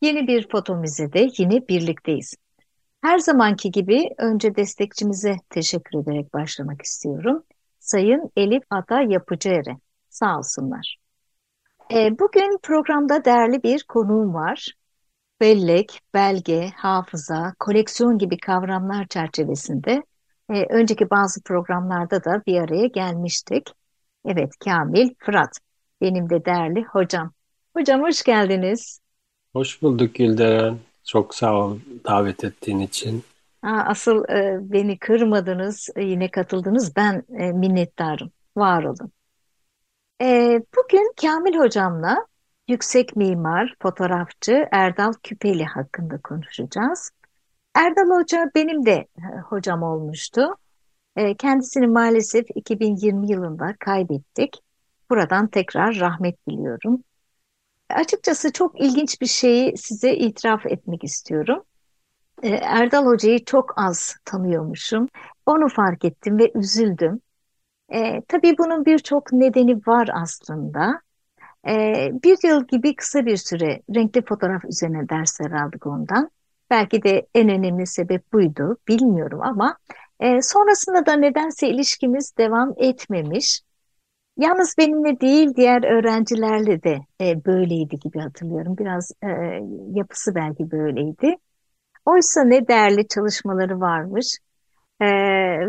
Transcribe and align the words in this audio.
Yeni 0.00 0.26
bir 0.26 0.48
foto 0.48 0.76
müzede 0.76 1.28
yine 1.38 1.68
birlikteyiz. 1.68 2.34
Her 3.02 3.18
zamanki 3.18 3.70
gibi 3.70 4.08
önce 4.18 4.56
destekçimize 4.56 5.36
teşekkür 5.50 5.98
ederek 6.02 6.34
başlamak 6.34 6.82
istiyorum. 6.82 7.42
Sayın 7.78 8.30
Elif 8.36 8.62
Ata 8.70 9.02
Yapıcıere, 9.02 9.76
sağ 10.08 10.38
olsunlar. 10.38 10.96
E, 11.92 12.18
bugün 12.18 12.58
programda 12.62 13.24
değerli 13.24 13.62
bir 13.62 13.84
konuğum 13.88 14.34
var. 14.34 14.72
Bellek, 15.40 16.00
belge, 16.14 16.70
hafıza, 16.76 17.54
koleksiyon 17.58 18.18
gibi 18.18 18.38
kavramlar 18.38 19.06
çerçevesinde 19.06 20.02
e, 20.50 20.66
önceki 20.66 21.10
bazı 21.10 21.42
programlarda 21.42 22.24
da 22.24 22.42
bir 22.46 22.60
araya 22.60 22.86
gelmiştik. 22.86 23.70
Evet, 24.24 24.52
Kamil 24.64 25.10
Fırat, 25.18 25.58
benim 26.00 26.30
de 26.30 26.44
değerli 26.44 26.84
hocam. 26.84 27.32
Hocam 27.76 28.02
hoş 28.02 28.22
geldiniz. 28.22 29.00
Hoş 29.56 29.82
bulduk 29.82 30.14
Gülderen. 30.14 30.78
Çok 31.04 31.34
sağ 31.34 31.54
ol 31.54 31.78
davet 32.06 32.44
ettiğin 32.44 32.80
için. 32.80 33.24
Aa, 33.62 33.82
asıl 33.86 34.24
e, 34.24 34.58
beni 34.60 34.98
kırmadınız, 34.98 35.88
e, 35.96 36.04
yine 36.04 36.30
katıldınız. 36.30 36.96
Ben 36.96 37.24
e, 37.38 37.52
minnettarım. 37.52 38.30
Var 38.56 38.84
olun. 38.84 39.12
E, 40.22 40.60
bugün 40.76 41.12
Kamil 41.20 41.58
hocamla 41.58 42.26
yüksek 42.68 43.16
mimar, 43.16 43.74
fotoğrafçı 43.82 44.68
Erdal 44.72 45.12
Küpeli 45.22 45.64
hakkında 45.64 46.18
konuşacağız. 46.18 47.10
Erdal 47.74 48.10
Hoca 48.10 48.50
benim 48.54 48.86
de 48.86 49.06
e, 49.18 49.38
hocam 49.48 49.82
olmuştu. 49.82 50.56
E, 51.16 51.34
kendisini 51.34 51.86
maalesef 51.86 52.46
2020 52.54 53.30
yılında 53.30 53.74
kaybettik. 53.80 54.56
Buradan 55.10 55.46
tekrar 55.46 56.00
rahmet 56.00 56.48
diliyorum. 56.48 57.02
Açıkçası 57.90 58.52
çok 58.52 58.80
ilginç 58.80 59.20
bir 59.20 59.26
şeyi 59.26 59.76
size 59.76 60.14
itiraf 60.14 60.66
etmek 60.66 61.04
istiyorum. 61.04 61.62
Ee, 62.42 62.48
Erdal 62.48 63.06
Hoca'yı 63.06 63.44
çok 63.44 63.74
az 63.78 64.16
tanıyormuşum. 64.24 65.08
Onu 65.46 65.68
fark 65.68 66.04
ettim 66.04 66.38
ve 66.38 66.52
üzüldüm. 66.54 67.20
Ee, 67.94 68.22
tabii 68.28 68.58
bunun 68.58 68.86
birçok 68.86 69.32
nedeni 69.32 69.76
var 69.86 70.08
aslında. 70.14 71.00
Ee, 71.68 72.10
bir 72.24 72.38
yıl 72.48 72.66
gibi 72.66 72.96
kısa 72.96 73.26
bir 73.26 73.36
süre 73.36 73.82
renkli 73.94 74.24
fotoğraf 74.24 74.64
üzerine 74.64 75.08
dersler 75.08 75.50
aldık 75.50 75.86
ondan. 75.86 76.30
Belki 76.70 77.02
de 77.02 77.26
en 77.34 77.48
önemli 77.48 77.86
sebep 77.86 78.32
buydu, 78.32 78.76
bilmiyorum 78.88 79.42
ama 79.42 79.78
e, 80.20 80.42
sonrasında 80.42 81.06
da 81.06 81.12
nedense 81.12 81.68
ilişkimiz 81.68 82.36
devam 82.38 82.74
etmemiş. 82.76 83.62
Yalnız 84.36 84.74
benimle 84.78 85.20
değil 85.20 85.54
diğer 85.56 85.98
öğrencilerle 85.98 86.82
de 86.82 86.98
e, 87.20 87.44
böyleydi 87.44 87.98
gibi 87.98 88.18
hatırlıyorum. 88.18 88.78
Biraz 88.78 89.12
e, 89.22 89.28
yapısı 89.98 90.34
belki 90.34 90.70
böyleydi. 90.70 91.36
Oysa 92.06 92.44
ne 92.44 92.68
değerli 92.68 93.08
çalışmaları 93.08 93.80
varmış. 93.80 94.38
E, 95.00 95.06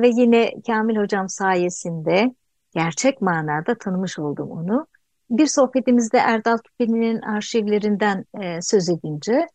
ve 0.02 0.08
yine 0.08 0.52
Kamil 0.68 0.98
Hocam 0.98 1.30
sayesinde 1.30 2.36
gerçek 2.76 3.22
manada 3.22 3.76
tanımış 3.78 4.20
oldum 4.20 4.52
onu. 4.52 4.88
Bir 5.30 5.48
sohbetimizde 5.48 6.18
Erdal 6.18 6.58
Küpeli'nin 6.58 7.22
arşivlerinden 7.22 8.26
e, 8.42 8.62
söz 8.62 8.90
edince 8.90 9.48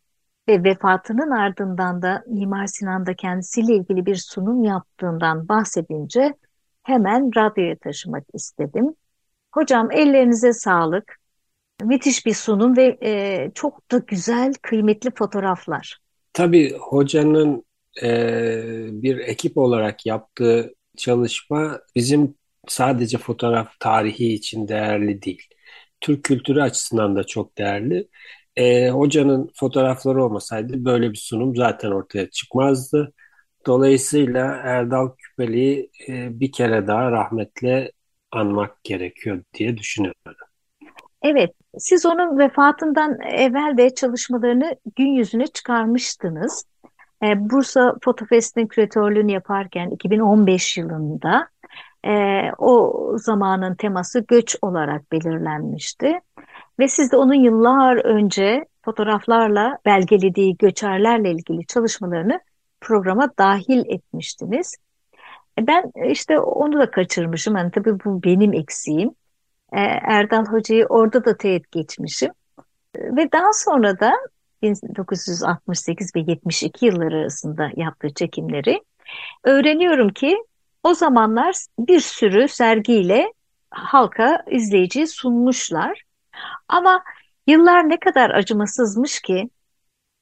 ve 0.48 0.64
vefatının 0.64 1.30
ardından 1.30 2.02
da 2.02 2.24
Mimar 2.26 2.66
Sinan'da 2.66 3.14
kendisiyle 3.14 3.74
ilgili 3.74 4.06
bir 4.06 4.16
sunum 4.16 4.64
yaptığından 4.64 5.48
bahsedince 5.48 6.34
hemen 6.82 7.30
radyoya 7.36 7.76
taşımak 7.76 8.24
istedim. 8.34 8.94
Hocam 9.52 9.90
ellerinize 9.90 10.52
sağlık. 10.52 11.16
Müthiş 11.82 12.26
bir 12.26 12.34
sunum 12.34 12.76
ve 12.76 12.98
e, 13.02 13.50
çok 13.54 13.90
da 13.90 13.98
güzel, 13.98 14.54
kıymetli 14.62 15.10
fotoğraflar. 15.14 15.98
Tabii 16.32 16.76
hocanın 16.80 17.64
e, 18.02 18.12
bir 18.90 19.18
ekip 19.18 19.58
olarak 19.58 20.06
yaptığı 20.06 20.74
çalışma 20.96 21.80
bizim 21.96 22.34
sadece 22.68 23.18
fotoğraf 23.18 23.80
tarihi 23.80 24.32
için 24.32 24.68
değerli 24.68 25.22
değil. 25.22 25.42
Türk 26.00 26.24
kültürü 26.24 26.62
açısından 26.62 27.16
da 27.16 27.24
çok 27.24 27.58
değerli. 27.58 28.08
E, 28.56 28.88
hocanın 28.88 29.50
fotoğrafları 29.54 30.24
olmasaydı 30.24 30.84
böyle 30.84 31.10
bir 31.10 31.18
sunum 31.18 31.56
zaten 31.56 31.90
ortaya 31.90 32.30
çıkmazdı. 32.30 33.12
Dolayısıyla 33.66 34.46
Erdal 34.46 35.08
Küpeli'yi 35.18 35.90
e, 36.08 36.40
bir 36.40 36.52
kere 36.52 36.86
daha 36.86 37.10
rahmetle 37.10 37.92
anmak 38.32 38.84
gerekiyor 38.84 39.42
diye 39.54 39.76
düşünüyorum. 39.76 40.20
Evet, 41.22 41.50
siz 41.78 42.06
onun 42.06 42.38
vefatından 42.38 43.20
evvel 43.20 43.74
de 43.76 43.94
çalışmalarını 43.94 44.76
gün 44.96 45.12
yüzüne 45.12 45.46
çıkarmıştınız. 45.46 46.64
Ee, 47.22 47.50
Bursa 47.50 47.94
Foto 48.04 48.26
Fest'in 48.26 48.66
küratörlüğünü 48.66 49.32
yaparken 49.32 49.90
2015 49.90 50.76
yılında 50.78 51.48
e, 52.06 52.42
o 52.58 53.12
zamanın 53.18 53.74
teması 53.74 54.24
göç 54.28 54.56
olarak 54.62 55.12
belirlenmişti. 55.12 56.20
Ve 56.78 56.88
siz 56.88 57.12
de 57.12 57.16
onun 57.16 57.34
yıllar 57.34 57.96
önce 57.96 58.64
fotoğraflarla 58.84 59.78
belgelediği 59.86 60.56
göçerlerle 60.56 61.30
ilgili 61.30 61.66
çalışmalarını 61.66 62.40
programa 62.80 63.30
dahil 63.38 63.82
etmiştiniz. 63.86 64.76
E, 65.58 65.66
ben 65.66 65.92
işte 66.10 66.38
onu 66.38 66.78
da 66.78 66.90
kaçırmışım. 66.90 67.56
Yani 67.56 67.70
tabii 67.70 68.04
bu 68.04 68.22
benim 68.22 68.52
eksiğim. 68.52 69.10
E, 69.72 69.80
Erdal 70.02 70.46
Hoca'yı 70.46 70.86
orada 70.86 71.24
da 71.24 71.36
teğet 71.36 71.72
geçmişim. 71.72 72.30
Ve 72.96 73.32
daha 73.32 73.52
sonra 73.52 74.00
da 74.00 74.12
1968 74.62 76.16
ve 76.16 76.20
72 76.20 76.86
yılları 76.86 77.16
arasında 77.16 77.70
yaptığı 77.76 78.14
çekimleri 78.14 78.82
öğreniyorum 79.44 80.08
ki 80.12 80.36
o 80.82 80.94
zamanlar 80.94 81.54
bir 81.78 82.00
sürü 82.00 82.48
sergiyle 82.48 83.32
halka 83.70 84.44
izleyici 84.50 85.06
sunmuşlar. 85.06 86.02
Ama 86.68 87.04
yıllar 87.46 87.88
ne 87.88 88.00
kadar 88.00 88.30
acımasızmış 88.30 89.20
ki 89.20 89.50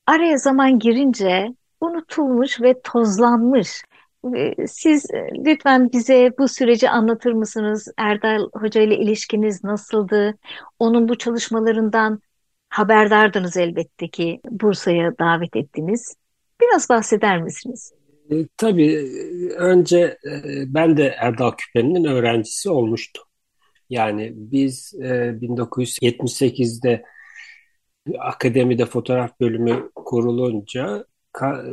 araya 0.06 0.38
zaman 0.38 0.78
girince 0.78 1.54
unutulmuş 1.80 2.60
ve 2.60 2.80
tozlanmış. 2.82 3.82
Ee, 4.36 4.66
siz 4.66 5.10
e, 5.10 5.28
lütfen 5.46 5.92
bize 5.92 6.32
bu 6.38 6.48
süreci 6.48 6.90
anlatır 6.90 7.32
mısınız? 7.32 7.88
Erdal 7.96 8.48
Hoca 8.52 8.80
ile 8.80 8.96
ilişkiniz 8.96 9.64
nasıldı? 9.64 10.38
Onun 10.78 11.08
bu 11.08 11.18
çalışmalarından 11.18 12.20
haberdardınız 12.68 13.56
elbette 13.56 14.08
ki 14.08 14.40
Bursa'ya 14.50 15.18
davet 15.18 15.56
ettiniz. 15.56 16.14
Biraz 16.60 16.88
bahseder 16.88 17.42
misiniz? 17.42 17.92
E, 18.30 18.34
tabii 18.56 18.96
önce 19.56 19.98
e, 19.98 20.42
ben 20.74 20.96
de 20.96 21.14
Erdal 21.18 21.50
Küpeli'nin 21.50 22.04
öğrencisi 22.04 22.70
olmuştum. 22.70 23.24
Yani 23.90 24.32
biz 24.34 24.94
e, 25.02 25.06
1978'de 25.40 27.04
akademide 28.18 28.86
fotoğraf 28.86 29.40
bölümü 29.40 29.90
kurulunca 29.94 31.04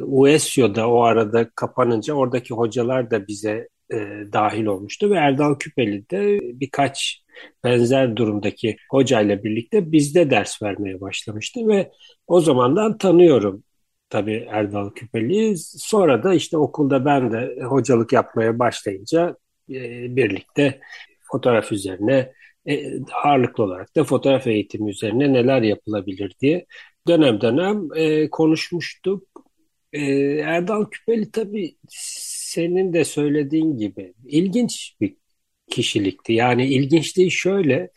UESYO'da 0.08 0.90
o 0.90 1.02
arada 1.02 1.50
kapanınca 1.56 2.14
oradaki 2.14 2.54
hocalar 2.54 3.12
da 3.12 3.28
bize 3.28 3.68
e, 3.94 3.98
dahil 4.34 4.66
olmuştu 4.66 5.10
ve 5.10 5.16
Erdal 5.16 5.56
Küpeli 5.56 6.10
de 6.10 6.40
birkaç 6.42 7.22
benzer 7.64 8.16
durumdaki 8.16 8.78
hocayla 8.92 9.44
birlikte 9.44 9.92
bizde 9.92 10.30
ders 10.30 10.64
vermeye 10.64 11.02
başlamıştı 11.02 11.68
ve 11.68 11.92
o 12.28 12.42
zamandan 12.42 12.98
tanıyorum 12.98 13.64
tabii 14.10 14.48
Erdal 14.50 14.90
Küpeli'yi. 14.90 15.58
Sonra 15.58 16.24
da 16.24 16.34
işte 16.34 16.58
okulda 16.58 17.06
ben 17.06 17.32
de 17.32 17.64
hocalık 17.64 18.14
yapmaya 18.14 18.60
başlayınca 18.60 19.36
e, 19.70 20.16
birlikte 20.16 20.80
fotoğraf 21.32 21.72
üzerine 21.72 22.32
e, 22.66 23.00
ağırlıklı 23.24 23.64
olarak 23.64 23.96
da 23.96 24.04
fotoğraf 24.04 24.48
eğitimi 24.48 24.90
üzerine 24.90 25.34
neler 25.34 25.62
yapılabilir 25.62 26.36
diye 26.42 26.66
dönem 27.08 27.42
dönem 27.42 27.88
e, 27.96 28.30
konuşmuştuk. 28.30 29.47
E, 29.94 30.02
Erdal 30.42 30.86
Küpeli 30.92 31.32
tabii 31.32 31.78
senin 31.90 32.94
de 32.94 33.06
söylediğin 33.06 33.78
gibi 33.78 34.14
ilginç 34.26 34.96
bir 35.02 35.18
kişilikti. 35.72 36.34
Yani 36.34 36.66
ilginçliği 36.68 37.32
şöyle, 37.32 37.90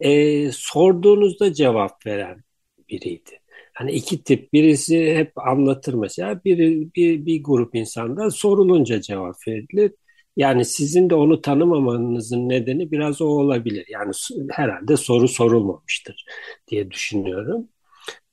e, 0.00 0.50
sorduğunuzda 0.52 1.52
cevap 1.54 2.06
veren 2.06 2.44
biriydi. 2.88 3.30
Hani 3.74 3.92
iki 3.92 4.24
tip. 4.24 4.52
Birisi 4.52 5.14
hep 5.16 5.38
anlatır 5.38 5.94
mesela. 5.94 6.44
Biri, 6.44 6.88
bir, 6.96 7.26
bir 7.26 7.42
grup 7.44 7.74
insandan 7.74 8.28
sorulunca 8.28 9.00
cevap 9.00 9.36
verilir. 9.48 9.92
Yani 10.36 10.64
sizin 10.64 11.10
de 11.10 11.14
onu 11.14 11.40
tanımamanızın 11.40 12.48
nedeni 12.48 12.90
biraz 12.90 13.20
o 13.22 13.26
olabilir. 13.26 13.86
Yani 13.88 14.12
herhalde 14.50 14.96
soru 14.96 15.28
sorulmamıştır 15.28 16.24
diye 16.68 16.90
düşünüyorum. 16.90 17.68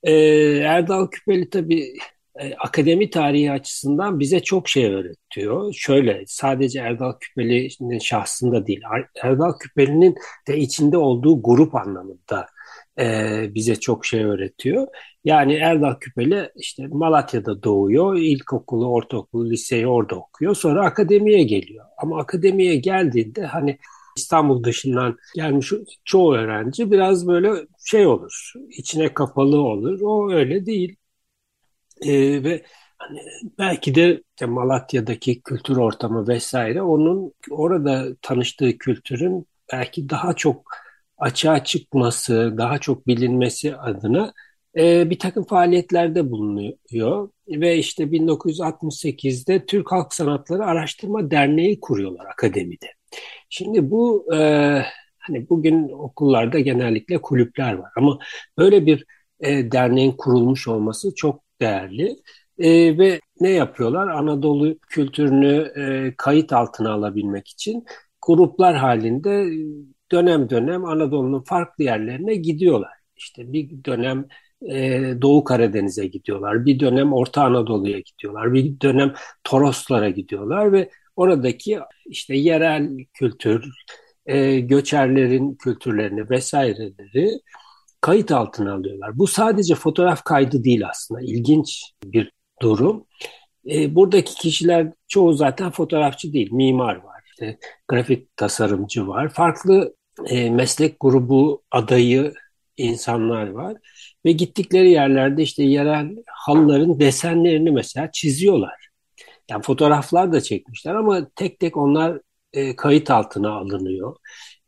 Ee, 0.04 0.14
Erdal 0.66 1.08
Küpeli 1.10 1.50
tabii 1.50 1.94
e, 2.40 2.54
akademi 2.56 3.10
tarihi 3.10 3.52
açısından 3.52 4.20
bize 4.20 4.40
çok 4.40 4.70
şey 4.70 4.86
öğretiyor. 4.94 5.74
Şöyle 5.74 6.24
sadece 6.28 6.80
Erdal 6.80 7.14
Küpeli'nin 7.20 8.00
şahsında 8.00 8.68
değil, 8.68 8.82
Erdal 9.24 9.54
Küpeli'nin 9.58 10.16
de 10.48 10.58
içinde 10.58 10.98
olduğu 10.98 11.44
grup 11.44 11.76
anlamında 11.76 12.48
e, 13.00 13.06
bize 13.56 13.76
çok 13.76 14.06
şey 14.06 14.24
öğretiyor. 14.24 14.88
Yani 15.26 15.54
Erdal 15.54 15.96
Küpeli 16.00 16.50
işte 16.56 16.88
Malatya'da 16.88 17.64
doğuyor, 17.64 18.16
ilkokulu, 18.18 18.88
ortaokulu, 18.88 19.50
liseyi 19.50 19.88
orada 19.88 20.16
okuyor. 20.16 20.56
Sonra 20.56 20.86
akademiye 20.86 21.44
geliyor. 21.44 21.86
Ama 21.98 22.20
akademiye 22.20 22.76
geldiğinde 22.76 23.46
hani 23.46 23.78
İstanbul 24.18 24.64
dışından 24.64 25.18
gelmiş 25.36 25.72
çoğu 26.06 26.36
öğrenci 26.36 26.92
biraz 26.92 27.28
böyle 27.28 27.52
şey 27.86 28.08
olur, 28.08 28.54
içine 28.70 29.14
kapalı 29.14 29.62
olur. 29.62 30.02
O 30.02 30.32
öyle 30.32 30.66
değil. 30.66 30.96
Ee, 32.06 32.44
ve 32.44 32.64
hani 32.98 33.20
belki 33.60 33.96
de 33.96 34.22
işte 34.36 34.46
Malatya'daki 34.46 35.42
kültür 35.42 35.78
ortamı 35.78 36.28
vesaire 36.28 36.82
onun 36.82 37.34
orada 37.52 38.16
tanıştığı 38.22 38.78
kültürün 38.78 39.48
belki 39.74 40.10
daha 40.10 40.34
çok 40.34 40.72
açığa 41.18 41.64
çıkması, 41.64 42.54
daha 42.58 42.78
çok 42.78 43.08
bilinmesi 43.08 43.76
adına 43.76 44.34
e, 44.78 45.10
bir 45.10 45.20
takım 45.20 45.44
faaliyetlerde 45.44 46.32
bulunuyor 46.32 47.30
ve 47.48 47.78
işte 47.78 48.12
1968'de 48.12 49.66
Türk 49.66 49.92
Halk 49.92 50.14
Sanatları 50.14 50.66
Araştırma 50.66 51.32
Derneği 51.32 51.80
kuruyorlar 51.80 52.26
akademide. 52.26 52.88
Şimdi 53.50 53.92
bu 53.92 54.34
e, 54.36 54.38
hani 55.18 55.50
bugün 55.50 55.90
okullarda 55.90 56.60
genellikle 56.60 57.22
kulüpler 57.22 57.74
var 57.74 57.92
ama 57.98 58.20
böyle 58.58 58.86
bir 58.86 59.06
e, 59.40 59.72
derneğin 59.72 60.12
kurulmuş 60.12 60.68
olması 60.68 61.16
çok 61.16 61.44
değerli. 61.62 62.16
E, 62.60 62.98
ve 62.98 63.20
ne 63.40 63.50
yapıyorlar? 63.50 64.08
Anadolu 64.08 64.80
kültürünü 64.80 65.74
e, 65.78 66.14
kayıt 66.18 66.54
altına 66.54 66.94
alabilmek 66.94 67.48
için 67.48 67.86
gruplar 68.22 68.76
halinde 68.76 69.50
dönem 70.12 70.50
dönem 70.50 70.86
Anadolu'nun 70.86 71.44
farklı 71.44 71.84
yerlerine 71.84 72.36
gidiyorlar. 72.36 72.94
İşte 73.18 73.54
bir 73.54 73.84
dönem 73.86 74.26
e, 74.72 75.02
Doğu 75.22 75.44
Karadeniz'e 75.44 76.08
gidiyorlar, 76.08 76.66
bir 76.66 76.80
dönem 76.80 77.14
Orta 77.14 77.44
Anadolu'ya 77.44 78.00
gidiyorlar, 78.00 78.54
bir 78.54 78.80
dönem 78.82 79.14
Toroslara 79.44 80.10
gidiyorlar 80.10 80.72
ve 80.72 80.90
oradaki 81.16 81.80
işte 82.06 82.36
yerel 82.36 82.90
kültür, 83.14 83.66
e, 84.26 84.60
göçerlerin 84.60 85.56
kültürlerini 85.56 86.30
vesaireleri 86.30 87.40
kayıt 88.04 88.32
altına 88.32 88.74
alıyorlar. 88.74 89.20
Bu 89.20 89.28
sadece 89.28 89.76
fotoğraf 89.76 90.24
kaydı 90.24 90.64
değil 90.64 90.88
aslında. 90.90 91.22
İlginç 91.22 91.84
bir 92.04 92.32
durum. 92.62 93.06
E, 93.72 93.96
buradaki 93.96 94.36
kişiler 94.36 94.88
çoğu 95.08 95.34
zaten 95.34 95.72
fotoğrafçı 95.72 96.34
değil, 96.34 96.52
mimar 96.52 96.96
var, 96.96 97.22
işte 97.26 97.58
grafik 97.88 98.38
tasarımcı 98.38 99.08
var. 99.08 99.30
Farklı 99.30 99.96
e, 100.28 100.50
meslek 100.50 100.96
grubu 101.00 101.64
adayı 101.72 102.34
insanlar 102.78 103.50
var 103.50 103.78
ve 104.26 104.32
gittikleri 104.32 104.92
yerlerde 104.92 105.44
işte 105.44 105.64
yerel 105.64 106.16
halıların 106.28 107.00
desenlerini 107.00 107.72
mesela 107.72 108.12
çiziyorlar. 108.12 108.88
Yani 109.50 109.64
fotoğraflar 109.64 110.34
da 110.34 110.42
çekmişler 110.42 110.96
ama 110.96 111.28
tek 111.36 111.60
tek 111.60 111.78
onlar 111.78 112.20
e, 112.54 112.76
kayıt 112.76 113.12
altına 113.12 113.52
alınıyor. 113.52 114.16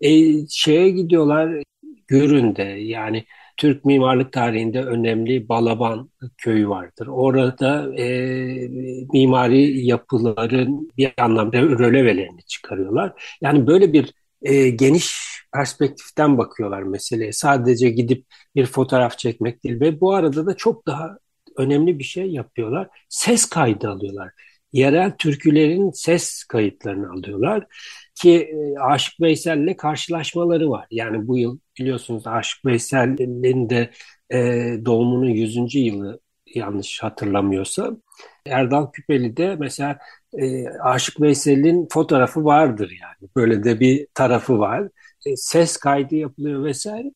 E, 0.01 0.09
şeye 0.49 0.89
gidiyorlar 0.89 1.63
Gürün'de 2.07 2.63
yani 2.63 3.25
Türk 3.57 3.85
mimarlık 3.85 4.33
tarihinde 4.33 4.83
önemli 4.83 5.49
Balaban 5.49 6.09
köyü 6.37 6.69
vardır. 6.69 7.07
Orada 7.07 7.95
e, 7.95 8.67
mimari 9.13 9.85
yapıların 9.85 10.91
bir 10.97 11.13
anlamda 11.17 11.61
rölevelerini 11.61 12.43
çıkarıyorlar. 12.43 13.37
Yani 13.41 13.67
böyle 13.67 13.93
bir 13.93 14.13
e, 14.41 14.69
geniş 14.69 15.15
perspektiften 15.53 16.37
bakıyorlar 16.37 16.83
meseleye. 16.83 17.31
Sadece 17.31 17.89
gidip 17.89 18.25
bir 18.55 18.65
fotoğraf 18.65 19.17
çekmek 19.17 19.63
değil 19.63 19.79
ve 19.79 20.01
bu 20.01 20.13
arada 20.13 20.45
da 20.45 20.57
çok 20.57 20.87
daha 20.87 21.17
önemli 21.57 21.99
bir 21.99 22.03
şey 22.03 22.27
yapıyorlar. 22.31 22.87
Ses 23.09 23.45
kaydı 23.45 23.89
alıyorlar. 23.89 24.31
Yerel 24.73 25.11
türkülerin 25.17 25.91
ses 25.91 26.43
kayıtlarını 26.43 27.11
alıyorlar 27.11 27.65
ki 28.15 28.31
e, 28.33 28.79
Aşık 28.79 29.21
Veysel'le 29.21 29.77
karşılaşmaları 29.77 30.69
var. 30.69 30.87
Yani 30.91 31.27
bu 31.27 31.37
yıl 31.37 31.59
biliyorsunuz 31.79 32.27
Aşık 32.27 32.65
Veysel'in 32.65 33.69
de 33.69 33.89
e, 34.29 34.37
doğumunun 34.85 35.29
100. 35.29 35.75
yılı 35.75 36.19
yanlış 36.55 37.03
hatırlamıyorsam. 37.03 38.01
Erdal 38.45 38.91
Küpeli 38.91 39.37
de 39.37 39.55
mesela 39.59 39.97
e, 40.37 40.67
Aşık 40.69 41.21
Veysel'in 41.21 41.87
fotoğrafı 41.91 42.45
vardır 42.45 42.97
yani. 43.01 43.29
Böyle 43.35 43.63
de 43.63 43.79
bir 43.79 44.07
tarafı 44.13 44.59
var. 44.59 44.89
E, 45.25 45.35
ses 45.35 45.77
kaydı 45.77 46.15
yapılıyor 46.15 46.63
vesaire. 46.63 47.11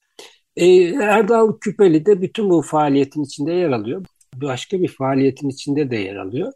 E, 0.56 0.66
Erdal 0.86 1.60
Küpeli 1.60 2.06
de 2.06 2.22
bütün 2.22 2.50
bu 2.50 2.62
faaliyetin 2.62 3.24
içinde 3.24 3.52
yer 3.54 3.70
alıyor. 3.70 4.06
Başka 4.36 4.82
bir 4.82 4.88
faaliyetin 4.88 5.50
içinde 5.50 5.92
de 5.92 5.96
yer 5.96 6.16
alıyor. 6.16 6.54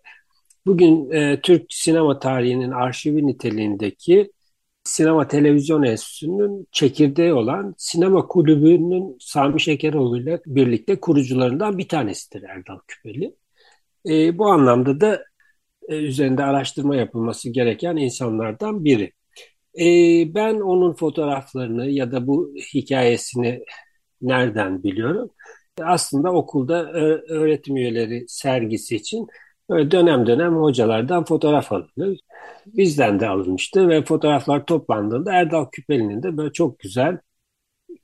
Bugün 0.66 1.12
e, 1.12 1.42
Türk 1.42 1.66
sinema 1.70 2.20
tarihinin 2.20 2.72
arşivi 2.72 3.28
niteliğindeki 3.28 4.32
Sinema 4.84 5.28
Televizyon 5.28 5.84
Enstitüsü'nün 5.84 6.68
çekirdeği 6.72 7.34
olan 7.34 7.76
Sinema 7.78 8.28
Kulübü'nün 8.28 9.18
Sami 9.20 9.62
Şekeroğlu 9.62 10.22
ile 10.22 10.42
birlikte 10.46 11.00
kurucularından 11.00 11.78
bir 11.78 11.88
tanesidir 11.88 12.44
Erdal 12.44 12.80
Küpeli. 12.88 13.36
E, 14.10 14.38
bu 14.38 14.48
anlamda 14.48 15.02
da 15.02 15.24
e, 15.90 15.96
üzerinde 15.96 16.44
araştırma 16.44 16.96
yapılması 16.96 17.50
gereken 17.50 17.98
insanlardan 17.98 18.86
biri. 18.86 19.14
E, 19.80 19.86
ben 20.36 20.60
onun 20.60 20.94
fotoğraflarını 20.94 21.90
ya 21.90 22.12
da 22.12 22.28
bu 22.28 22.54
hikayesini 22.74 23.66
nereden 24.22 24.84
biliyorum? 24.84 25.32
Aslında 25.82 26.34
okulda 26.34 26.92
öğretim 27.30 27.78
üyeleri 27.78 28.26
sergisi 28.28 28.96
için 28.96 29.28
böyle 29.70 29.92
dönem 29.92 30.28
dönem 30.28 30.56
hocalardan 30.56 31.26
fotoğraf 31.26 31.72
alınır. 31.72 32.20
Bizden 32.66 33.20
de 33.20 33.28
alınmıştı 33.28 33.90
ve 33.90 34.04
fotoğraflar 34.04 34.66
toplandığında 34.66 35.34
Erdal 35.34 35.66
Küpeli'nin 35.72 36.24
de 36.24 36.38
böyle 36.38 36.54
çok 36.54 36.80
güzel 36.80 37.18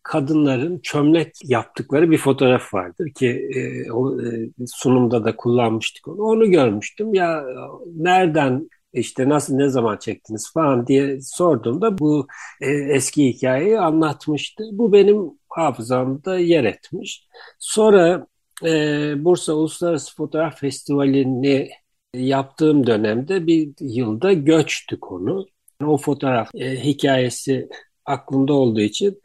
kadınların 0.03 0.79
çömlek 0.79 1.35
yaptıkları 1.43 2.11
bir 2.11 2.17
fotoğraf 2.17 2.73
vardır 2.73 3.09
ki 3.13 3.49
e, 3.55 3.91
o 3.91 4.21
e, 4.21 4.49
sunumda 4.67 5.25
da 5.25 5.35
kullanmıştık 5.35 6.07
onu. 6.07 6.21
Onu 6.21 6.51
görmüştüm. 6.51 7.13
Ya 7.13 7.43
nereden 7.95 8.69
işte 8.93 9.29
nasıl 9.29 9.55
ne 9.55 9.69
zaman 9.69 9.97
çektiniz 9.97 10.53
falan 10.53 10.87
diye 10.87 11.21
sorduğumda 11.21 11.97
bu 11.97 12.27
e, 12.61 12.71
eski 12.71 13.27
hikayeyi 13.27 13.79
anlatmıştı. 13.79 14.63
Bu 14.71 14.93
benim 14.93 15.31
hafızamda 15.49 16.39
yer 16.39 16.63
etmiş. 16.63 17.27
Sonra 17.59 18.27
e, 18.63 19.13
Bursa 19.25 19.53
Uluslararası 19.53 20.15
Fotoğraf 20.15 20.59
Festivali'ni 20.59 21.69
yaptığım 22.13 22.87
dönemde 22.87 23.47
bir 23.47 23.73
yılda 23.79 24.33
göçtü 24.33 24.99
konu. 24.99 25.47
O 25.85 25.97
fotoğraf 25.97 26.55
e, 26.55 26.83
hikayesi 26.83 27.69
aklımda 28.05 28.53
olduğu 28.53 28.81
için 28.81 29.21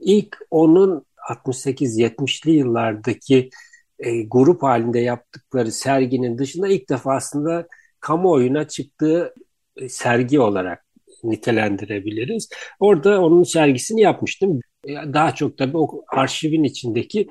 ilk 0.00 0.36
onun 0.50 1.06
68-70'li 1.30 2.50
yıllardaki 2.50 3.50
e, 3.98 4.22
grup 4.22 4.62
halinde 4.62 4.98
yaptıkları 5.00 5.72
serginin 5.72 6.38
dışında 6.38 6.68
ilk 6.68 6.88
defa 6.88 7.14
aslında 7.14 7.66
kamuoyuna 8.00 8.68
çıktığı 8.68 9.34
e, 9.76 9.88
sergi 9.88 10.40
olarak 10.40 10.84
nitelendirebiliriz. 11.24 12.48
Orada 12.80 13.22
onun 13.22 13.42
sergisini 13.42 14.00
yapmıştım. 14.00 14.60
E, 14.84 14.92
daha 14.92 15.34
çok 15.34 15.58
tabii 15.58 15.76
o 15.76 16.04
arşivin 16.08 16.64
içindeki 16.64 17.28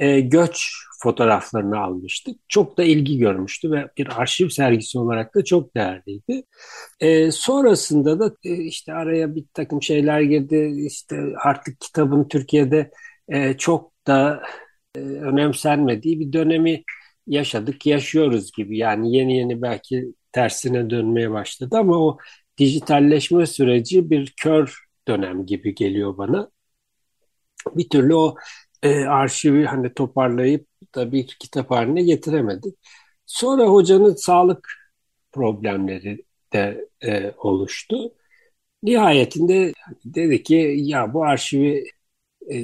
e, 0.00 0.20
göç 0.20 0.72
fotoğraflarını 1.02 1.78
almıştık. 1.78 2.36
Çok 2.48 2.78
da 2.78 2.84
ilgi 2.84 3.18
görmüştü 3.18 3.72
ve 3.72 3.88
bir 3.98 4.20
arşiv 4.20 4.48
sergisi 4.48 4.98
olarak 4.98 5.34
da 5.34 5.44
çok 5.44 5.76
değerliydi. 5.76 6.42
E, 7.00 7.30
sonrasında 7.32 8.20
da 8.20 8.34
e, 8.44 8.54
işte 8.54 8.92
araya 8.92 9.34
bir 9.34 9.44
takım 9.54 9.82
şeyler 9.82 10.20
girdi. 10.20 10.72
İşte 10.86 11.16
artık 11.44 11.80
kitabın 11.80 12.28
Türkiye'de 12.28 12.90
e, 13.28 13.56
çok 13.56 13.92
da 14.06 14.42
e, 14.96 15.00
önemsenmediği 15.00 16.20
bir 16.20 16.32
dönemi 16.32 16.84
yaşadık, 17.26 17.86
yaşıyoruz 17.86 18.52
gibi. 18.52 18.78
Yani 18.78 19.16
yeni 19.16 19.36
yeni 19.38 19.62
belki 19.62 20.14
tersine 20.32 20.90
dönmeye 20.90 21.30
başladı 21.30 21.76
ama 21.78 21.96
o 21.98 22.18
dijitalleşme 22.58 23.46
süreci 23.46 24.10
bir 24.10 24.34
kör 24.36 24.78
dönem 25.08 25.46
gibi 25.46 25.74
geliyor 25.74 26.18
bana. 26.18 26.50
Bir 27.76 27.88
türlü 27.88 28.14
o 28.14 28.34
e, 28.82 29.04
arşivi 29.04 29.64
hani 29.64 29.94
toparlayıp 29.94 30.66
da 30.94 31.12
bir 31.12 31.26
kitap 31.26 31.70
haline 31.70 32.02
getiremedik. 32.02 32.74
Sonra 33.26 33.64
hocanın 33.66 34.14
sağlık 34.14 34.68
problemleri 35.32 36.24
de 36.52 36.88
e, 37.04 37.32
oluştu. 37.38 38.12
Nihayetinde 38.82 39.72
dedi 40.04 40.42
ki 40.42 40.74
ya 40.78 41.14
bu 41.14 41.24
arşivi 41.24 41.84
e, 42.50 42.56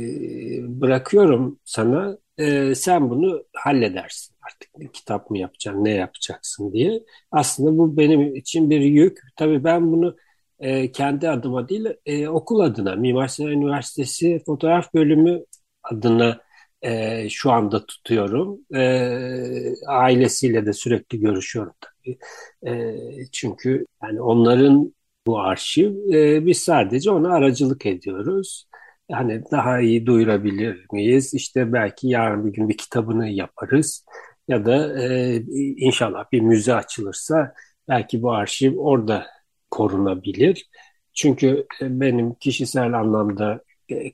bırakıyorum 0.80 1.60
sana 1.64 2.18
e, 2.38 2.74
sen 2.74 3.10
bunu 3.10 3.44
halledersin 3.54 4.36
artık 4.46 4.94
kitap 4.94 5.30
mı 5.30 5.38
yapacaksın 5.38 5.84
ne 5.84 5.90
yapacaksın 5.90 6.72
diye. 6.72 7.02
Aslında 7.30 7.78
bu 7.78 7.96
benim 7.96 8.36
için 8.36 8.70
bir 8.70 8.80
yük. 8.80 9.18
Tabii 9.36 9.64
ben 9.64 9.92
bunu 9.92 10.16
e, 10.58 10.92
kendi 10.92 11.28
adıma 11.28 11.68
değil 11.68 11.86
e, 12.06 12.28
okul 12.28 12.60
adına 12.60 12.94
Mimar 12.96 13.28
Sinan 13.28 13.52
Üniversitesi 13.52 14.42
fotoğraf 14.46 14.94
bölümü 14.94 15.44
adına 15.90 16.40
e, 16.82 17.28
şu 17.30 17.50
anda 17.52 17.86
tutuyorum. 17.86 18.60
E, 18.74 19.86
ailesiyle 19.86 20.66
de 20.66 20.72
sürekli 20.72 21.20
görüşüyorum 21.20 21.72
tabii. 21.80 22.18
E, 22.66 22.94
çünkü 23.32 23.86
yani 24.02 24.20
onların 24.22 24.94
bu 25.26 25.40
arşiv 25.40 26.12
e, 26.14 26.46
biz 26.46 26.58
sadece 26.58 27.10
ona 27.10 27.34
aracılık 27.34 27.86
ediyoruz. 27.86 28.66
Yani 29.08 29.42
daha 29.50 29.80
iyi 29.80 30.06
duyurabilir 30.06 30.86
miyiz? 30.92 31.34
İşte 31.34 31.72
belki 31.72 32.08
yarın 32.08 32.46
bir 32.46 32.52
gün 32.52 32.68
bir 32.68 32.76
kitabını 32.76 33.28
yaparız 33.28 34.04
ya 34.48 34.66
da 34.66 35.02
e, 35.02 35.36
inşallah 35.76 36.24
bir 36.32 36.40
müze 36.40 36.74
açılırsa 36.74 37.54
belki 37.88 38.22
bu 38.22 38.32
arşiv 38.32 38.76
orada 38.76 39.26
korunabilir. 39.70 40.68
Çünkü 41.14 41.66
e, 41.82 42.00
benim 42.00 42.34
kişisel 42.34 42.92
anlamda 42.98 43.62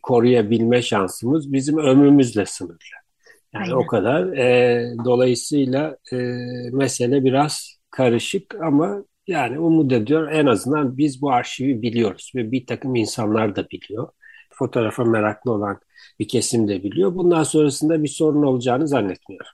koruyabilme 0.02 0.82
şansımız 0.82 1.52
bizim 1.52 1.78
ömrümüzle 1.78 2.46
sınırlı. 2.46 2.78
Yani 3.54 3.64
Aynen. 3.64 3.76
o 3.76 3.86
kadar. 3.86 4.32
E, 4.32 4.84
dolayısıyla 5.04 5.96
e, 6.12 6.16
mesele 6.72 7.24
biraz 7.24 7.78
karışık 7.90 8.54
ama 8.54 9.04
yani 9.26 9.58
umut 9.58 9.92
ediyor 9.92 10.30
en 10.32 10.46
azından 10.46 10.96
biz 10.96 11.22
bu 11.22 11.32
arşivi 11.32 11.82
biliyoruz 11.82 12.32
ve 12.36 12.52
bir 12.52 12.66
takım 12.66 12.94
insanlar 12.94 13.56
da 13.56 13.70
biliyor. 13.70 14.08
Fotoğrafa 14.50 15.04
meraklı 15.04 15.52
olan 15.52 15.80
bir 16.18 16.28
kesim 16.28 16.68
de 16.68 16.82
biliyor. 16.82 17.14
Bundan 17.14 17.42
sonrasında 17.42 18.02
bir 18.02 18.08
sorun 18.08 18.42
olacağını 18.42 18.88
zannetmiyorum. 18.88 19.50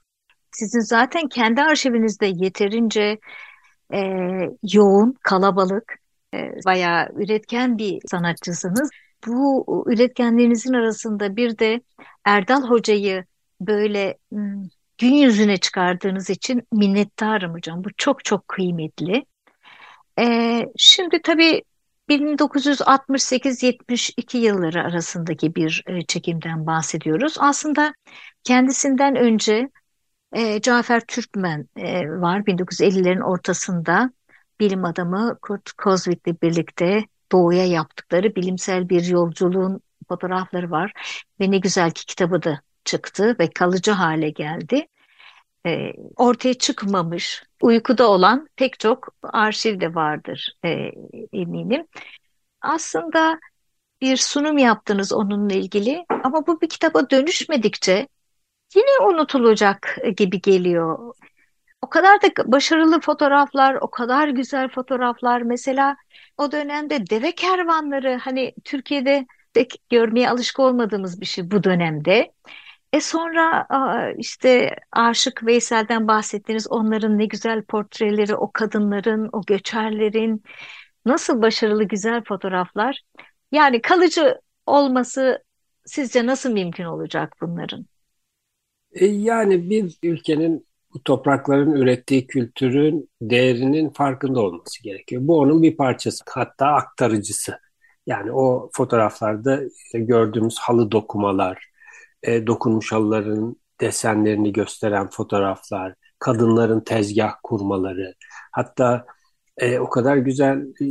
Sizin 0.53 0.81
zaten 0.81 1.29
kendi 1.29 1.63
arşivinizde 1.63 2.27
yeterince 2.27 3.19
e, 3.95 4.01
yoğun, 4.73 5.15
kalabalık, 5.23 5.99
e, 6.35 6.39
bayağı 6.67 7.09
üretken 7.17 7.79
bir 7.79 8.01
sanatçısınız. 8.07 8.91
Bu 9.27 9.85
üretkenliğinizin 9.89 10.73
arasında 10.73 11.37
bir 11.37 11.59
de 11.59 11.81
Erdal 12.25 12.63
Hoca'yı 12.63 13.25
böyle 13.61 14.19
gün 14.99 15.15
yüzüne 15.15 15.57
çıkardığınız 15.57 16.31
için 16.31 16.63
minnettarım 16.73 17.53
hocam. 17.53 17.85
Bu 17.85 17.89
çok 17.97 18.25
çok 18.25 18.49
kıymetli. 18.49 19.25
E, 20.19 20.67
şimdi 20.77 21.23
tabii 21.23 21.63
1968-72 22.09 24.37
yılları 24.37 24.83
arasındaki 24.83 25.55
bir 25.55 25.85
e, 25.87 26.03
çekimden 26.03 26.67
bahsediyoruz. 26.67 27.37
Aslında 27.39 27.95
kendisinden 28.45 29.17
önce 29.17 29.71
e, 30.33 30.61
Cafer 30.61 31.01
Türkmen 31.01 31.69
e, 31.77 32.09
var 32.09 32.41
1950'lerin 32.41 33.21
ortasında 33.21 34.11
bilim 34.61 34.85
adamı 34.85 35.39
Kurt 35.43 35.73
Kozvik'le 35.73 36.43
birlikte 36.43 37.05
doğuya 37.33 37.67
yaptıkları 37.67 38.37
bilimsel 38.37 38.89
bir 38.89 39.05
yolculuğun 39.05 39.81
fotoğrafları 40.09 40.71
var 40.71 40.93
ve 41.41 41.51
ne 41.51 41.59
güzel 41.59 41.91
ki 41.91 42.07
kitabı 42.07 42.43
da 42.43 42.61
çıktı 42.85 43.37
ve 43.41 43.51
kalıcı 43.51 43.91
hale 43.91 44.31
geldi. 44.31 44.87
E, 45.67 45.93
ortaya 46.17 46.55
çıkmamış, 46.55 47.43
uykuda 47.63 48.11
olan 48.11 48.49
pek 48.57 48.81
çok 48.81 49.09
arşiv 49.23 49.81
de 49.81 49.95
vardır 49.95 50.57
e, 50.65 50.69
eminim. 51.33 51.87
Aslında 52.61 53.41
bir 54.01 54.17
sunum 54.17 54.59
yaptınız 54.59 55.13
onunla 55.13 55.55
ilgili 55.55 56.05
ama 56.25 56.47
bu 56.47 56.61
bir 56.61 56.69
kitaba 56.69 57.11
dönüşmedikçe 57.11 58.09
yine 58.75 59.07
unutulacak 59.09 59.99
gibi 60.17 60.41
geliyor. 60.41 61.15
O 61.83 61.89
kadar 61.89 62.23
da 62.23 62.53
başarılı 62.53 63.01
fotoğraflar, 63.01 63.75
o 63.75 63.91
kadar 63.91 64.29
güzel 64.29 64.69
fotoğraflar. 64.69 65.43
Mesela 65.43 65.97
o 66.38 66.52
dönemde 66.52 67.11
deve 67.11 67.33
kervanları 67.33 68.18
hani 68.23 68.54
Türkiye'de 68.64 69.26
pek 69.52 69.75
görmeye 69.90 70.30
alışık 70.30 70.61
olmadığımız 70.61 71.21
bir 71.21 71.26
şey 71.26 71.50
bu 71.50 71.64
dönemde. 71.64 72.33
E 72.92 73.00
sonra 73.00 73.66
işte 74.18 74.76
Aşık 74.92 75.47
Veysel'den 75.47 76.09
bahsettiniz. 76.09 76.66
Onların 76.71 77.18
ne 77.18 77.26
güzel 77.26 77.62
portreleri, 77.62 78.35
o 78.35 78.50
kadınların, 78.52 79.28
o 79.33 79.42
göçerlerin 79.47 80.42
nasıl 81.07 81.42
başarılı 81.42 81.85
güzel 81.85 82.23
fotoğraflar. 82.25 83.00
Yani 83.52 83.83
kalıcı 83.83 84.40
olması 84.66 85.42
sizce 85.85 86.26
nasıl 86.26 86.52
mümkün 86.52 86.85
olacak 86.85 87.35
bunların? 87.40 87.87
E, 88.92 89.07
yani 89.07 89.71
bir 89.71 89.99
ülkenin 90.02 90.68
bu 90.95 91.02
toprakların 91.02 91.73
ürettiği 91.73 92.26
kültürün 92.26 93.11
değerinin 93.23 93.90
farkında 93.90 94.40
olması 94.40 94.83
gerekiyor. 94.83 95.23
Bu 95.25 95.38
onun 95.38 95.62
bir 95.62 95.76
parçası, 95.76 96.25
hatta 96.28 96.66
aktarıcısı. 96.66 97.59
Yani 98.07 98.33
o 98.33 98.71
fotoğraflarda 98.76 99.61
gördüğümüz 99.95 100.59
halı 100.59 100.92
dokumalar, 100.92 101.68
e, 102.23 102.47
dokunmuş 102.47 102.92
halıların 102.92 103.57
desenlerini 103.80 104.52
gösteren 104.52 105.09
fotoğraflar, 105.11 105.95
kadınların 106.18 106.80
tezgah 106.80 107.35
kurmaları, 107.42 108.14
hatta 108.52 109.07
e, 109.59 109.78
o 109.78 109.88
kadar 109.88 110.16
güzel 110.16 110.66
e, 110.80 110.85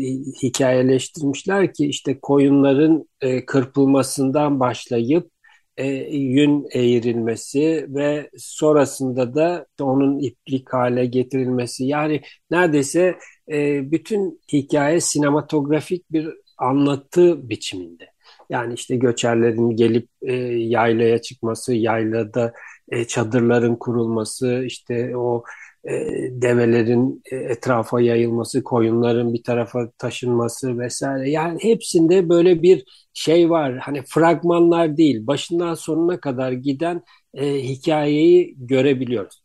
hikayeleştirmişler 0.43 1.73
ki 1.73 1.87
işte 1.87 2.19
koyunların 2.19 3.09
e, 3.21 3.45
kırpılmasından 3.45 4.59
başlayıp 4.59 5.31
e, 5.77 5.87
yün 6.17 6.67
eğrilmesi 6.73 7.85
ve 7.89 8.29
sonrasında 8.37 9.35
da 9.35 9.65
onun 9.81 10.19
iplik 10.19 10.73
hale 10.73 11.05
getirilmesi. 11.05 11.85
Yani 11.85 12.21
neredeyse 12.51 13.17
e, 13.51 13.91
bütün 13.91 14.41
hikaye 14.53 14.99
sinematografik 14.99 16.11
bir 16.11 16.29
anlatı 16.57 17.49
biçiminde. 17.49 18.07
Yani 18.49 18.73
işte 18.73 18.95
göçerlerin 18.95 19.69
gelip 19.69 20.09
e, 20.21 20.33
yaylaya 20.53 21.21
çıkması, 21.21 21.73
yaylada 21.73 22.53
e, 22.89 23.05
çadırların 23.05 23.75
kurulması, 23.75 24.63
işte 24.65 25.17
o 25.17 25.43
develerin 26.31 27.21
e, 27.31 27.35
etrafa 27.35 28.01
yayılması, 28.01 28.63
koyunların 28.63 29.33
bir 29.33 29.43
tarafa 29.43 29.91
taşınması 29.97 30.79
vesaire. 30.79 31.29
Yani 31.29 31.63
hepsinde 31.63 32.29
böyle 32.29 32.61
bir 32.61 32.83
şey 33.13 33.49
var. 33.49 33.77
Hani 33.77 34.01
fragmanlar 34.07 34.97
değil, 34.97 35.27
başından 35.27 35.73
sonuna 35.73 36.19
kadar 36.19 36.51
giden 36.51 37.01
e, 37.33 37.53
hikayeyi 37.63 38.55
görebiliyoruz. 38.57 39.43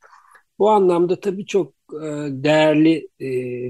Bu 0.58 0.70
anlamda 0.70 1.20
tabii 1.20 1.46
çok 1.46 1.74
e, 1.92 2.06
değerli 2.30 3.08
e, 3.20 3.28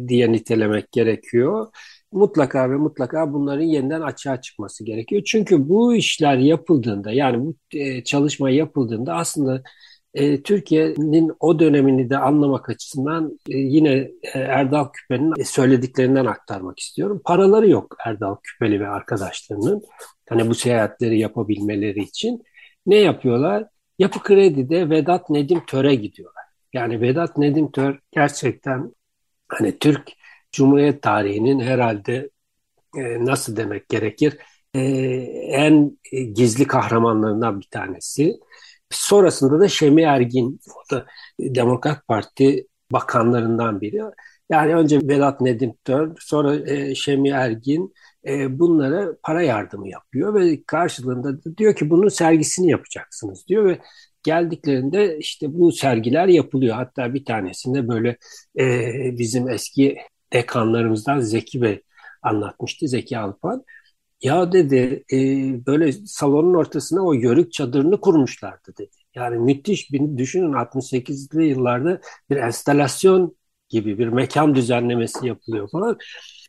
diye 0.08 0.32
nitelemek 0.32 0.92
gerekiyor. 0.92 1.66
Mutlaka 2.12 2.70
ve 2.70 2.76
mutlaka 2.76 3.32
bunların 3.32 3.64
yeniden 3.64 4.00
açığa 4.00 4.40
çıkması 4.40 4.84
gerekiyor. 4.84 5.22
Çünkü 5.26 5.68
bu 5.68 5.94
işler 5.94 6.36
yapıldığında 6.36 7.12
yani 7.12 7.46
bu 7.46 7.54
e, 7.78 8.04
çalışma 8.04 8.50
yapıldığında 8.50 9.14
aslında 9.14 9.62
e, 10.14 10.42
Türkiye'nin 10.42 11.32
o 11.40 11.58
dönemini 11.58 12.10
de 12.10 12.18
anlamak 12.18 12.68
açısından 12.68 13.38
e, 13.48 13.58
yine 13.58 13.92
e, 14.22 14.38
Erdal 14.38 14.88
Küpe'nin 14.92 15.42
söylediklerinden 15.42 16.26
aktarmak 16.26 16.78
istiyorum. 16.78 17.20
Paraları 17.24 17.68
yok 17.70 17.96
Erdal 18.06 18.36
Küpeli 18.42 18.80
ve 18.80 18.88
arkadaşlarının. 18.88 19.82
Hani 20.28 20.48
bu 20.48 20.54
seyahatleri 20.54 21.18
yapabilmeleri 21.18 22.02
için. 22.02 22.42
Ne 22.86 22.96
yapıyorlar? 22.96 23.66
Yapı 23.98 24.22
Kredi'de 24.22 24.90
Vedat 24.90 25.30
Nedim 25.30 25.62
Tör'e 25.66 25.94
gidiyorlar. 25.94 26.44
Yani 26.72 27.00
Vedat 27.00 27.38
Nedim 27.38 27.72
Tör 27.72 27.98
gerçekten 28.12 28.94
hani 29.48 29.78
Türk 29.78 30.12
Cumhuriyet 30.52 31.02
tarihinin 31.02 31.60
herhalde 31.60 32.30
nasıl 33.20 33.56
demek 33.56 33.88
gerekir 33.88 34.38
en 34.74 35.98
gizli 36.34 36.66
kahramanlarından 36.66 37.60
bir 37.60 37.66
tanesi. 37.70 38.36
Sonrasında 38.92 39.60
da 39.60 39.68
Şemi 39.68 40.02
Ergin, 40.02 40.60
o 40.76 40.94
da 40.94 41.06
Demokrat 41.40 42.06
Parti 42.08 42.66
bakanlarından 42.92 43.80
biri. 43.80 44.02
Yani 44.50 44.74
önce 44.74 45.00
Vedat 45.02 45.40
Nedim 45.40 45.74
Tör, 45.84 46.10
sonra 46.20 46.70
e, 46.70 46.94
Şemi 46.94 47.28
Ergin 47.28 47.94
e, 48.26 48.58
bunlara 48.58 49.08
para 49.22 49.42
yardımı 49.42 49.88
yapıyor 49.88 50.34
ve 50.34 50.62
karşılığında 50.66 51.44
da 51.44 51.56
diyor 51.56 51.76
ki 51.76 51.90
bunun 51.90 52.08
sergisini 52.08 52.70
yapacaksınız 52.70 53.46
diyor 53.48 53.64
ve 53.64 53.78
geldiklerinde 54.22 55.18
işte 55.18 55.46
bu 55.54 55.72
sergiler 55.72 56.28
yapılıyor. 56.28 56.76
Hatta 56.76 57.14
bir 57.14 57.24
tanesinde 57.24 57.88
böyle 57.88 58.16
e, 58.58 58.88
bizim 59.18 59.48
eski 59.48 59.98
dekanlarımızdan 60.32 61.20
Zeki 61.20 61.62
Bey 61.62 61.82
anlatmıştı, 62.22 62.88
Zeki 62.88 63.18
Alpan. 63.18 63.64
Ya 64.22 64.52
dedi 64.52 65.04
e, 65.12 65.16
böyle 65.66 65.92
salonun 65.92 66.54
ortasına 66.54 67.02
o 67.06 67.12
yörük 67.12 67.52
çadırını 67.52 68.00
kurmuşlardı 68.00 68.72
dedi. 68.78 68.96
Yani 69.14 69.38
müthiş 69.38 69.92
bir 69.92 70.18
düşünün 70.18 70.52
68'li 70.52 71.44
yıllarda 71.46 72.00
bir 72.30 72.36
enstalasyon 72.36 73.36
gibi 73.68 73.98
bir 73.98 74.08
mekan 74.08 74.54
düzenlemesi 74.54 75.26
yapılıyor 75.26 75.68
falan. 75.70 75.98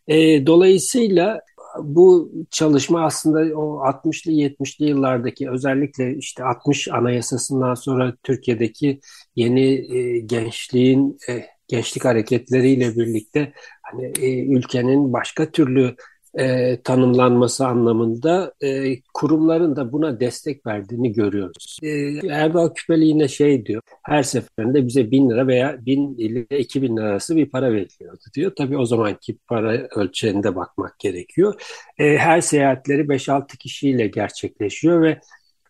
E, 0.07 0.45
dolayısıyla 0.47 1.39
bu 1.83 2.31
çalışma 2.51 3.05
aslında 3.05 3.57
o 3.59 3.83
60'lı 3.85 4.31
70'li 4.31 4.85
yıllardaki 4.85 5.49
özellikle 5.49 6.17
işte 6.17 6.43
60 6.43 6.87
anayasasından 6.87 7.73
sonra 7.75 8.15
Türkiye'deki 8.23 8.99
yeni 9.35 9.95
e, 9.97 10.19
gençliğin 10.19 11.17
e, 11.29 11.45
gençlik 11.67 12.05
hareketleriyle 12.05 12.95
birlikte 12.95 13.53
hani 13.81 14.11
e, 14.19 14.45
ülkenin 14.45 15.13
başka 15.13 15.51
türlü 15.51 15.95
e, 16.37 16.77
tanımlanması 16.83 17.67
anlamında 17.67 18.53
e, 18.63 19.01
kurumların 19.13 19.75
da 19.75 19.91
buna 19.91 20.19
destek 20.19 20.65
verdiğini 20.65 21.13
görüyoruz. 21.13 21.79
E, 21.83 21.89
Erdal 22.27 22.73
Küpeli 22.73 23.05
yine 23.05 23.27
şey 23.27 23.65
diyor, 23.65 23.81
her 24.03 24.23
seferinde 24.23 24.87
bize 24.87 25.11
bin 25.11 25.29
lira 25.29 25.47
veya 25.47 25.77
bin 25.85 26.17
ile 26.17 26.59
iki 26.59 26.81
bin 26.81 26.97
lira 26.97 27.05
arası 27.05 27.35
bir 27.35 27.45
para 27.45 27.73
veriliyordu 27.73 28.23
diyor. 28.35 28.51
Tabii 28.57 28.77
o 28.77 28.85
zamanki 28.85 29.37
para 29.47 29.87
ölçeğinde 29.95 30.55
bakmak 30.55 30.99
gerekiyor. 30.99 31.61
E, 31.97 32.17
her 32.17 32.41
seyahatleri 32.41 33.01
5-6 33.01 33.57
kişiyle 33.57 34.07
gerçekleşiyor 34.07 35.01
ve 35.01 35.19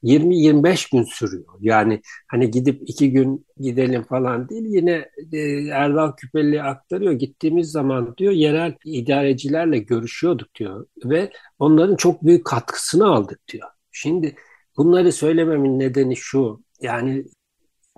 20-25 0.04 0.92
gün 0.92 1.04
sürüyor. 1.04 1.46
Yani 1.60 2.02
hani 2.28 2.52
gidip 2.52 2.82
iki 2.90 3.12
gün 3.12 3.46
gidelim 3.58 4.04
falan 4.04 4.50
değil. 4.50 4.66
Yine 4.66 5.10
e, 5.32 5.40
Erdal 5.68 6.12
Küpeli 6.12 6.64
aktarıyor. 6.64 7.14
Gittiğimiz 7.14 7.72
zaman 7.72 8.18
diyor 8.18 8.32
yerel 8.34 8.76
idarecilerle 8.86 9.78
görüşüyorduk 9.78 10.56
diyor. 10.56 10.86
Ve 11.06 11.32
onların 11.60 11.96
çok 11.96 12.26
büyük 12.26 12.46
katkısını 12.46 13.08
aldık 13.08 13.40
diyor. 13.52 13.70
Şimdi 13.92 14.36
bunları 14.78 15.12
söylememin 15.12 15.80
nedeni 15.80 16.16
şu. 16.16 16.64
Yani 16.82 17.26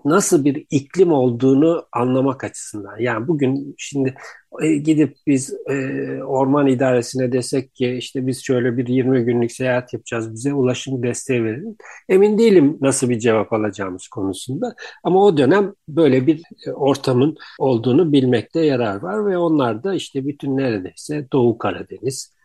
nasıl 0.05 0.45
bir 0.45 0.65
iklim 0.69 1.11
olduğunu 1.11 1.87
anlamak 1.91 2.43
açısından. 2.43 2.99
Yani 2.99 3.27
bugün 3.27 3.75
şimdi 3.77 4.15
e, 4.61 4.75
gidip 4.75 5.17
biz 5.27 5.53
e, 5.69 5.75
orman 6.23 6.67
idaresine 6.67 7.31
desek 7.31 7.75
ki 7.75 7.91
işte 7.91 8.27
biz 8.27 8.43
şöyle 8.43 8.77
bir 8.77 8.87
20 8.87 9.25
günlük 9.25 9.51
seyahat 9.51 9.93
yapacağız 9.93 10.33
bize 10.33 10.53
ulaşım 10.53 11.03
desteği 11.03 11.43
verin. 11.43 11.77
Emin 12.09 12.37
değilim 12.37 12.77
nasıl 12.81 13.09
bir 13.09 13.19
cevap 13.19 13.53
alacağımız 13.53 14.07
konusunda. 14.07 14.75
Ama 15.03 15.25
o 15.25 15.37
dönem 15.37 15.73
böyle 15.87 16.27
bir 16.27 16.41
e, 16.67 16.71
ortamın 16.71 17.37
olduğunu 17.59 18.11
bilmekte 18.13 18.65
yarar 18.65 18.95
var 19.01 19.25
ve 19.25 19.37
onlar 19.37 19.83
da 19.83 19.93
işte 19.93 20.25
bütün 20.27 20.57
neredeyse 20.57 21.27
Doğu 21.33 21.57
Karadeniz, 21.57 22.35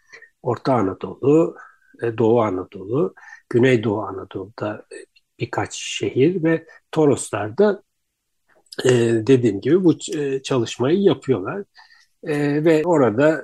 Orta 0.43 0.75
Anadolu, 0.75 1.57
e, 2.02 2.19
Doğu 2.19 2.40
Anadolu, 2.40 3.14
Güneydoğu 3.50 4.02
Anadolu'da 4.02 4.85
birkaç 5.40 5.75
şehir 5.75 6.43
ve 6.45 6.67
Toroslar'da 6.92 7.82
e, 8.85 8.90
dediğim 9.26 9.61
gibi 9.61 9.85
bu 9.85 9.97
e, 10.16 10.42
çalışmayı 10.42 10.99
yapıyorlar. 11.00 11.64
E, 12.25 12.64
ve 12.64 12.82
orada 12.85 13.42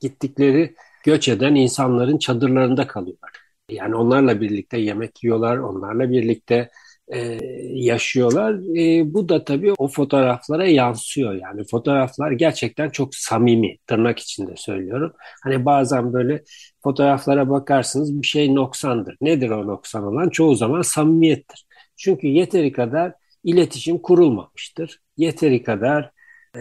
gittikleri 0.00 0.74
göç 1.04 1.28
eden 1.28 1.54
insanların 1.54 2.18
çadırlarında 2.18 2.86
kalıyorlar. 2.86 3.30
Yani 3.70 3.94
onlarla 3.94 4.40
birlikte 4.40 4.78
yemek 4.78 5.24
yiyorlar, 5.24 5.56
onlarla 5.56 6.10
birlikte 6.10 6.70
e, 7.08 7.38
yaşıyorlar. 7.64 8.54
E, 8.78 9.14
bu 9.14 9.28
da 9.28 9.44
tabii 9.44 9.72
o 9.78 9.88
fotoğraflara 9.88 10.66
yansıyor. 10.66 11.34
Yani 11.34 11.64
fotoğraflar 11.70 12.30
gerçekten 12.30 12.90
çok 12.90 13.14
samimi, 13.14 13.76
tırnak 13.86 14.18
içinde 14.18 14.52
söylüyorum. 14.56 15.12
Hani 15.42 15.64
bazen 15.64 16.12
böyle 16.12 16.42
fotoğraflara 16.82 17.50
bakarsınız 17.50 18.22
bir 18.22 18.26
şey 18.26 18.54
noksandır. 18.54 19.16
Nedir 19.20 19.50
o 19.50 19.66
noksan 19.66 20.04
olan? 20.04 20.28
Çoğu 20.28 20.54
zaman 20.54 20.82
samimiyettir. 20.82 21.66
Çünkü 22.00 22.26
yeteri 22.26 22.72
kadar 22.72 23.14
iletişim 23.44 23.98
kurulmamıştır. 23.98 25.00
Yeteri 25.16 25.62
kadar 25.62 26.10
e, 26.56 26.60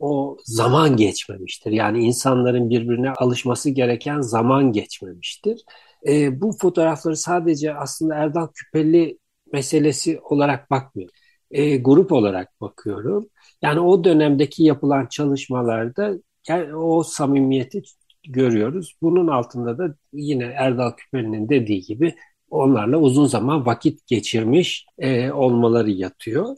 o 0.00 0.36
zaman 0.44 0.96
geçmemiştir. 0.96 1.70
Yani 1.72 2.04
insanların 2.04 2.70
birbirine 2.70 3.10
alışması 3.10 3.70
gereken 3.70 4.20
zaman 4.20 4.72
geçmemiştir. 4.72 5.64
E, 6.08 6.40
bu 6.40 6.52
fotoğrafları 6.60 7.16
sadece 7.16 7.74
aslında 7.74 8.14
Erdal 8.14 8.48
Küpeli 8.54 9.18
meselesi 9.52 10.20
olarak 10.20 10.70
bakmıyorum. 10.70 11.14
E, 11.50 11.76
grup 11.76 12.12
olarak 12.12 12.60
bakıyorum. 12.60 13.28
Yani 13.62 13.80
o 13.80 14.04
dönemdeki 14.04 14.64
yapılan 14.64 15.06
çalışmalarda 15.06 16.14
yani 16.48 16.74
o 16.76 17.02
samimiyeti 17.02 17.82
görüyoruz. 18.28 18.96
Bunun 19.02 19.28
altında 19.28 19.78
da 19.78 19.94
yine 20.12 20.44
Erdal 20.44 20.90
Küpeli'nin 20.96 21.48
dediği 21.48 21.80
gibi 21.82 22.14
onlarla 22.50 22.96
uzun 22.98 23.26
zaman 23.26 23.66
vakit 23.66 24.06
geçirmiş 24.06 24.86
e, 24.98 25.30
olmaları 25.32 25.90
yatıyor. 25.90 26.56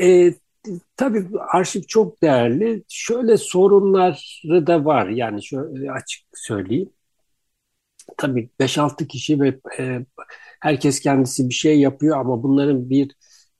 E, 0.00 0.34
tabii 0.96 1.26
arşiv 1.52 1.82
çok 1.82 2.22
değerli. 2.22 2.84
Şöyle 2.88 3.36
sorunları 3.36 4.66
da 4.66 4.84
var. 4.84 5.08
Yani 5.08 5.44
şöyle 5.44 5.92
açık 5.92 6.24
söyleyeyim. 6.34 6.90
Tabii 8.16 8.50
5-6 8.60 9.06
kişi 9.06 9.40
ve 9.40 9.60
e, 9.78 10.06
herkes 10.60 11.00
kendisi 11.00 11.48
bir 11.48 11.54
şey 11.54 11.80
yapıyor 11.80 12.18
ama 12.18 12.42
bunların 12.42 12.90
bir 12.90 13.12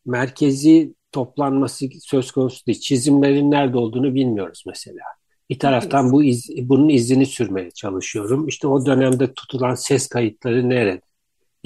merkezi 0.06 0.94
toplanması 1.12 1.86
söz 2.00 2.30
konusu 2.30 2.66
değil. 2.66 2.80
Çizimlerin 2.80 3.50
nerede 3.50 3.78
olduğunu 3.78 4.14
bilmiyoruz 4.14 4.64
mesela. 4.66 5.02
Bir 5.50 5.58
taraftan 5.58 6.12
bu 6.12 6.24
iz, 6.24 6.48
bunun 6.62 6.88
izini 6.88 7.26
sürmeye 7.26 7.70
çalışıyorum. 7.70 8.48
İşte 8.48 8.68
o 8.68 8.86
dönemde 8.86 9.34
tutulan 9.34 9.74
ses 9.74 10.08
kayıtları 10.08 10.68
nerede 10.68 11.00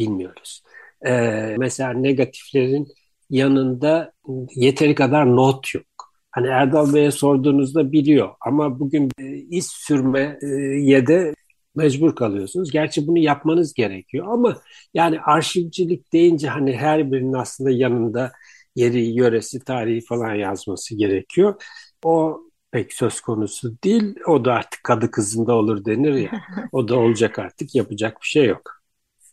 bilmiyoruz. 0.00 0.62
Ee, 1.06 1.54
mesela 1.58 1.92
negatiflerin 1.92 2.88
yanında 3.30 4.12
yeteri 4.56 4.94
kadar 4.94 5.36
not 5.36 5.74
yok. 5.74 5.84
Hani 6.30 6.46
Erdal 6.46 6.94
Bey'e 6.94 7.10
sorduğunuzda 7.10 7.92
biliyor 7.92 8.28
ama 8.40 8.80
bugün 8.80 9.10
iz 9.50 9.66
sürmeye 9.66 11.06
de 11.06 11.34
mecbur 11.74 12.16
kalıyorsunuz. 12.16 12.70
Gerçi 12.70 13.06
bunu 13.06 13.18
yapmanız 13.18 13.74
gerekiyor 13.74 14.26
ama 14.30 14.56
yani 14.94 15.20
arşivcilik 15.20 16.12
deyince 16.12 16.48
hani 16.48 16.76
her 16.76 17.12
birinin 17.12 17.32
aslında 17.32 17.70
yanında 17.70 18.32
yeri, 18.76 19.04
yöresi, 19.04 19.64
tarihi 19.64 20.00
falan 20.00 20.34
yazması 20.34 20.96
gerekiyor. 20.96 21.62
O 22.04 22.40
pek 22.70 22.92
söz 22.92 23.20
konusu 23.20 23.76
değil. 23.84 24.14
O 24.26 24.44
da 24.44 24.54
artık 24.54 24.84
kadı 24.84 25.10
kızında 25.10 25.54
olur 25.54 25.84
denir 25.84 26.14
ya. 26.14 26.30
O 26.72 26.88
da 26.88 26.98
olacak 26.98 27.38
artık 27.38 27.74
yapacak 27.74 28.20
bir 28.22 28.26
şey 28.26 28.46
yok. 28.46 28.79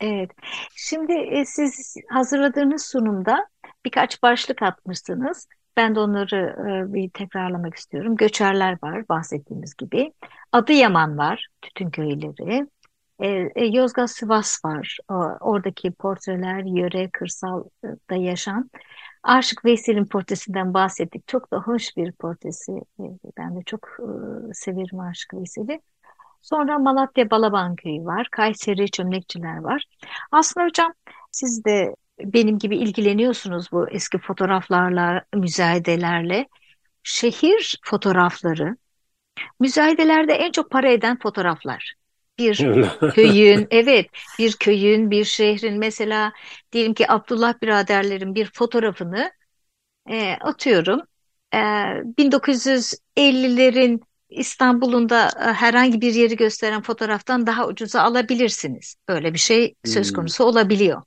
Evet. 0.01 0.31
Şimdi 0.75 1.13
e, 1.13 1.45
siz 1.45 1.95
hazırladığınız 2.09 2.85
sunumda 2.85 3.47
birkaç 3.85 4.23
başlık 4.23 4.61
atmışsınız. 4.61 5.47
Ben 5.77 5.95
de 5.95 5.99
onları 5.99 6.55
e, 6.69 6.93
bir 6.93 7.09
tekrarlamak 7.09 7.75
istiyorum. 7.75 8.15
Göçerler 8.15 8.77
var 8.83 9.09
bahsettiğimiz 9.09 9.75
gibi. 9.75 10.13
Adıyaman 10.51 11.17
var, 11.17 11.47
tütün 11.61 11.89
köyleri. 11.89 12.67
E, 13.19 13.27
e, 13.55 13.65
Yozgat 13.65 14.11
Sivas 14.11 14.65
var. 14.65 14.97
O, 15.09 15.13
oradaki 15.39 15.91
portreler, 15.91 16.63
yöre, 16.63 17.09
kırsalda 17.09 18.15
yaşam. 18.15 18.69
Aşık 19.23 19.65
Veysel'in 19.65 20.05
portresinden 20.05 20.73
bahsettik. 20.73 21.27
Çok 21.27 21.51
da 21.51 21.57
hoş 21.59 21.97
bir 21.97 22.11
portresi. 22.11 22.71
E, 22.71 23.03
ben 23.37 23.55
de 23.55 23.63
çok 23.65 23.87
e, 23.99 24.07
severim 24.53 24.99
Aşık 24.99 25.33
Veysel'i. 25.33 25.81
Sonra 26.49 26.79
Malatya 26.79 27.29
Balaban 27.31 27.75
Köyü 27.75 28.05
var. 28.05 28.27
Kayseri 28.31 28.91
Çömlekçiler 28.91 29.57
var. 29.57 29.83
Aslında 30.31 30.65
hocam 30.65 30.93
siz 31.31 31.65
de 31.65 31.95
benim 32.19 32.59
gibi 32.59 32.77
ilgileniyorsunuz 32.77 33.71
bu 33.71 33.89
eski 33.89 34.17
fotoğraflarla, 34.17 35.23
müzayedelerle. 35.35 36.47
Şehir 37.03 37.79
fotoğrafları, 37.83 38.77
müzayedelerde 39.59 40.33
en 40.33 40.51
çok 40.51 40.71
para 40.71 40.89
eden 40.89 41.19
fotoğraflar. 41.19 41.93
Bir 42.37 42.57
köyün, 43.15 43.67
evet, 43.71 44.07
bir 44.39 44.53
köyün, 44.53 45.11
bir 45.11 45.23
şehrin 45.25 45.79
mesela 45.79 46.33
diyelim 46.71 46.93
ki 46.93 47.11
Abdullah 47.11 47.61
biraderlerin 47.61 48.35
bir 48.35 48.51
fotoğrafını 48.53 49.31
e, 50.09 50.33
atıyorum. 50.33 51.01
E, 51.53 51.57
1950'lerin 52.17 54.06
İstanbul'un 54.29 55.09
da 55.09 55.29
e, 55.39 55.53
herhangi 55.53 56.01
bir 56.01 56.13
yeri 56.13 56.35
gösteren 56.35 56.81
fotoğraftan 56.81 57.47
daha 57.47 57.67
ucuza 57.67 58.01
alabilirsiniz. 58.01 58.95
Böyle 59.07 59.33
bir 59.33 59.39
şey 59.39 59.75
söz 59.85 60.09
hmm. 60.09 60.15
konusu 60.15 60.43
olabiliyor. 60.43 61.03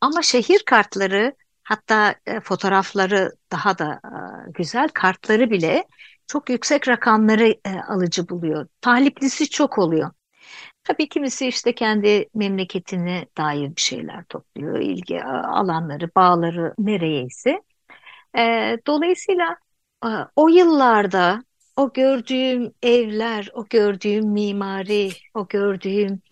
Ama 0.00 0.22
şehir 0.22 0.62
kartları 0.66 1.34
hatta 1.62 2.14
e, 2.26 2.40
fotoğrafları 2.40 3.32
daha 3.52 3.78
da 3.78 4.00
e, 4.04 4.50
güzel 4.50 4.88
kartları 4.88 5.50
bile 5.50 5.84
çok 6.26 6.50
yüksek 6.50 6.88
rakamları 6.88 7.54
alıcı 7.88 8.28
buluyor. 8.28 8.66
Taliplisi 8.80 9.50
çok 9.50 9.78
oluyor. 9.78 10.10
Tabii 10.84 11.08
kimisi 11.08 11.46
işte 11.46 11.74
kendi 11.74 12.28
memleketine 12.34 13.26
dair 13.38 13.76
bir 13.76 13.80
şeyler 13.80 14.24
topluyor, 14.24 14.78
ilgi 14.78 15.24
alanları, 15.24 16.10
bağları 16.16 16.74
nereyeyse. 16.78 17.62
dolayısıyla 18.86 19.56
o 20.36 20.48
yıllarda 20.48 21.42
o 21.76 21.92
gördüğüm 21.92 22.74
evler, 22.82 23.50
o 23.54 23.66
gördüğüm 23.70 24.28
mimari, 24.32 25.10
o 25.34 25.48
gördüğüm 25.48 26.22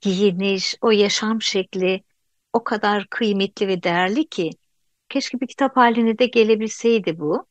giyiniş, 0.00 0.76
o 0.82 0.90
yaşam 0.90 1.42
şekli 1.42 2.04
o 2.52 2.64
kadar 2.64 3.06
kıymetli 3.10 3.68
ve 3.68 3.82
değerli 3.82 4.28
ki 4.28 4.50
keşke 5.08 5.40
bir 5.40 5.46
kitap 5.48 5.76
haline 5.76 6.18
de 6.18 6.26
gelebilseydi 6.26 7.18
bu. 7.20 7.46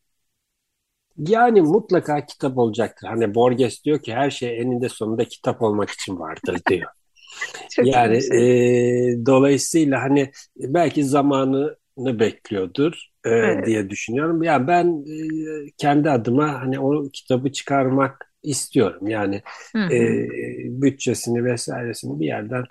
Yani 1.18 1.62
mutlaka 1.62 2.26
kitap 2.26 2.58
olacaktır. 2.58 3.08
Hani 3.08 3.36
Borges 3.36 3.84
diyor 3.84 4.02
ki 4.02 4.14
her 4.14 4.30
şey 4.30 4.60
eninde 4.62 4.90
sonunda 4.90 5.26
kitap 5.26 5.62
olmak 5.62 5.90
için 5.90 6.20
vardır 6.20 6.60
diyor. 6.70 6.90
Çok 7.70 7.86
Yani 7.86 8.18
e, 8.18 9.26
dolayısıyla 9.26 10.02
hani 10.02 10.32
belki 10.58 11.04
zamanını 11.06 11.78
bekliyordur 11.98 12.94
e, 13.26 13.30
Evet. 13.40 13.66
diye 13.66 13.90
düşünüyorum. 13.90 14.44
Ya 14.44 14.68
ben 14.68 15.06
e, 15.68 15.72
kendi 15.78 16.10
adıma 16.10 16.62
hani 16.62 16.80
o 16.80 17.10
kitabı 17.14 17.52
çıkarmak 17.52 18.32
istiyorum. 18.44 19.08
Yani 19.08 19.42
Hı 19.76 19.92
e, 19.92 20.28
bütçesini 20.82 21.46
vesairesini 21.46 22.20
bir 22.20 22.26
yerden 22.26 22.64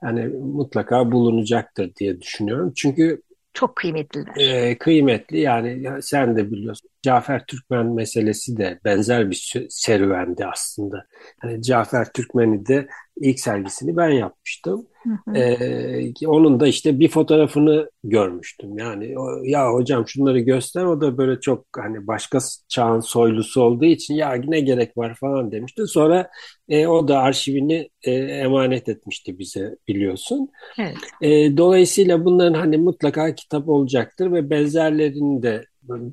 hani 0.00 0.26
mutlaka 0.28 1.12
bulunacaktır 1.12 1.94
diye 1.94 2.20
düşünüyorum. 2.20 2.72
Çünkü 2.76 3.22
Çok 3.54 3.76
kıymetliler. 3.76 4.34
e, 4.36 4.78
kıymetli 4.78 5.40
yani 5.40 5.82
ya 5.82 6.02
sen 6.02 6.36
de 6.36 6.50
biliyorsun 6.50 6.90
Cafer 7.02 7.46
Türkmen 7.46 7.86
meselesi 7.94 8.56
de 8.56 8.80
benzer 8.84 9.30
bir 9.30 9.66
serüvendi 9.70 10.46
aslında. 10.46 11.06
Hani 11.40 11.62
Cafer 11.62 12.12
Türkmen'i 12.12 12.66
de 12.66 12.88
ilk 13.16 13.40
sergisini 13.40 13.96
ben 13.96 14.08
yapmıştım. 14.08 14.86
Hı 15.04 15.30
hı. 15.30 15.38
E, 15.38 16.26
onun 16.26 16.60
da 16.60 16.66
işte 16.66 16.98
bir 16.98 17.08
fotoğrafını 17.08 17.90
görmüştüm. 18.04 18.78
Yani 18.78 19.18
o, 19.18 19.44
ya 19.44 19.72
hocam 19.72 20.08
şunları 20.08 20.40
göster 20.40 20.84
o 20.84 21.00
da 21.00 21.18
böyle 21.18 21.40
çok 21.40 21.66
hani 21.76 22.06
başka 22.06 22.38
çağın 22.68 23.00
soylusu 23.00 23.62
olduğu 23.62 23.84
için 23.84 24.14
ya 24.14 24.32
ne 24.32 24.60
gerek 24.60 24.96
var 24.96 25.14
falan 25.14 25.52
demişti. 25.52 25.86
Sonra 25.86 26.30
e, 26.68 26.86
o 26.86 27.08
da 27.08 27.18
arşivini 27.18 27.90
e, 28.02 28.12
emanet 28.12 28.88
etmişti 28.88 29.38
bize 29.38 29.76
biliyorsun. 29.88 30.48
Evet. 30.78 30.96
E, 31.20 31.56
dolayısıyla 31.56 32.24
bunların 32.24 32.58
hani 32.60 32.76
mutlaka 32.76 33.34
kitap 33.34 33.68
olacaktır 33.68 34.32
ve 34.32 34.50
benzerlerini 34.50 35.42
de 35.42 35.64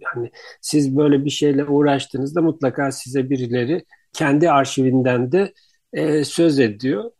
hani 0.04 0.32
siz 0.62 0.98
böyle 0.98 1.26
bir 1.26 1.30
şeyle 1.30 1.66
uğraştığınızda 1.66 2.42
mutlaka 2.42 2.92
size 2.92 3.30
birileri 3.30 3.84
kendi 4.14 4.52
arşivinden 4.52 5.32
de 5.32 5.54
e, 5.94 6.24
söz 6.24 6.60
ediyor. 6.60 7.12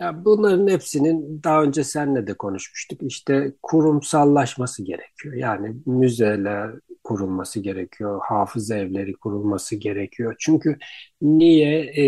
Ya 0.00 0.24
bunların 0.24 0.68
hepsinin 0.68 1.42
daha 1.44 1.62
önce 1.62 1.84
seninle 1.84 2.26
de 2.26 2.34
konuşmuştuk. 2.34 3.02
İşte 3.02 3.52
kurumsallaşması 3.62 4.84
gerekiyor. 4.84 5.34
Yani 5.34 5.76
müzeler 5.86 6.70
kurulması 7.04 7.60
gerekiyor, 7.60 8.20
hafıza 8.28 8.76
evleri 8.76 9.12
kurulması 9.12 9.76
gerekiyor. 9.76 10.34
Çünkü 10.38 10.78
niye? 11.22 11.92
E, 11.94 12.02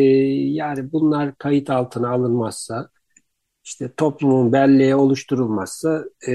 yani 0.53 0.93
bunlar 0.93 1.35
kayıt 1.39 1.71
altına 1.71 2.11
alınmazsa 2.11 2.89
işte 3.65 3.93
toplumun 3.97 4.53
belleği 4.53 4.95
oluşturulmazsa 4.95 6.05
e, 6.29 6.33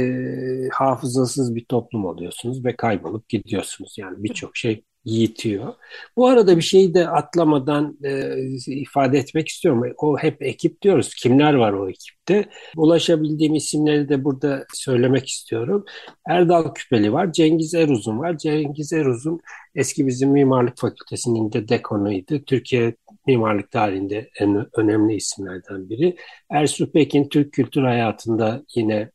hafızasız 0.74 1.56
bir 1.56 1.66
toplum 1.66 2.06
oluyorsunuz 2.06 2.66
ve 2.66 2.76
kaybolup 2.76 3.30
gidiyorsunuz. 3.30 3.96
Yani 4.00 4.24
birçok 4.24 4.58
şey 4.58 4.86
yitiyor. 5.08 5.74
Bu 6.18 6.28
arada 6.28 6.58
bir 6.58 6.62
şeyi 6.62 6.94
de 6.94 7.10
atlamadan 7.10 7.98
e, 8.04 8.36
ifade 8.68 9.18
etmek 9.18 9.48
istiyorum. 9.48 9.84
O 9.98 10.18
hep 10.18 10.42
ekip 10.42 10.82
diyoruz. 10.82 11.14
Kimler 11.16 11.54
var 11.54 11.74
o 11.74 11.90
ekipte? 11.90 12.50
Ulaşabildiğim 12.78 13.56
isimleri 13.56 14.10
de 14.10 14.24
burada 14.24 14.66
söylemek 14.74 15.28
istiyorum. 15.28 15.86
Erdal 16.30 16.74
Küpeli 16.74 17.14
var, 17.14 17.32
Cengiz 17.32 17.74
Eruzun 17.74 18.20
var. 18.20 18.38
Cengiz 18.38 18.94
Eruzun 18.94 19.40
eski 19.76 20.08
bizim 20.08 20.32
mimarlık 20.32 20.78
fakültesinin 20.78 21.52
de 21.52 21.68
dekanıydı. 21.68 22.44
Türkiye 22.44 22.96
mimarlık 23.28 23.72
tarihinde 23.72 24.30
en 24.40 24.68
önemli 24.78 25.16
isimlerden 25.16 25.90
biri. 25.90 26.16
Ersu 26.52 26.92
Pekin 26.92 27.30
Türk 27.30 27.54
kültür 27.54 27.84
hayatında 27.84 28.64
yine 28.76 29.12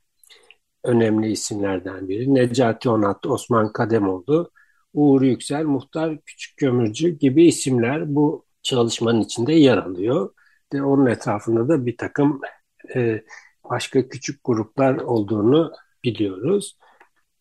önemli 0.85 1.31
isimlerden 1.31 2.09
biri. 2.09 2.35
Necati 2.35 2.89
Onat, 2.89 3.27
Osman 3.27 3.73
Kademoğlu, 3.73 4.51
Uğur 4.95 5.23
Yüksel, 5.23 5.65
Muhtar 5.65 6.21
Küçük 6.21 6.57
Kömürcü 6.57 7.19
gibi 7.19 7.47
isimler 7.47 8.15
bu 8.15 8.45
çalışmanın 8.63 9.21
içinde 9.21 9.53
yer 9.53 9.77
alıyor. 9.77 10.35
De 10.73 10.83
onun 10.83 11.07
etrafında 11.07 11.69
da 11.69 11.87
bir 11.87 11.97
takım 11.97 12.41
e, 12.95 13.23
başka 13.71 14.09
küçük 14.09 14.41
gruplar 14.45 14.95
olduğunu 14.95 15.73
biliyoruz. 16.05 16.79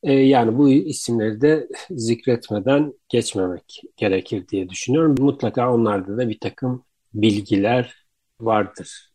E, 0.04 0.14
yani 0.14 0.58
bu 0.58 0.70
isimleri 0.70 1.42
de 1.42 1.68
zikretmeden 1.92 2.94
geçmemek 3.10 3.82
gerekir 3.98 4.48
diye 4.48 4.70
düşünüyorum. 4.70 5.16
Mutlaka 5.20 5.74
onlarda 5.74 6.18
da 6.18 6.30
bir 6.30 6.40
takım 6.40 6.84
bilgiler 7.14 8.06
vardır. 8.42 9.12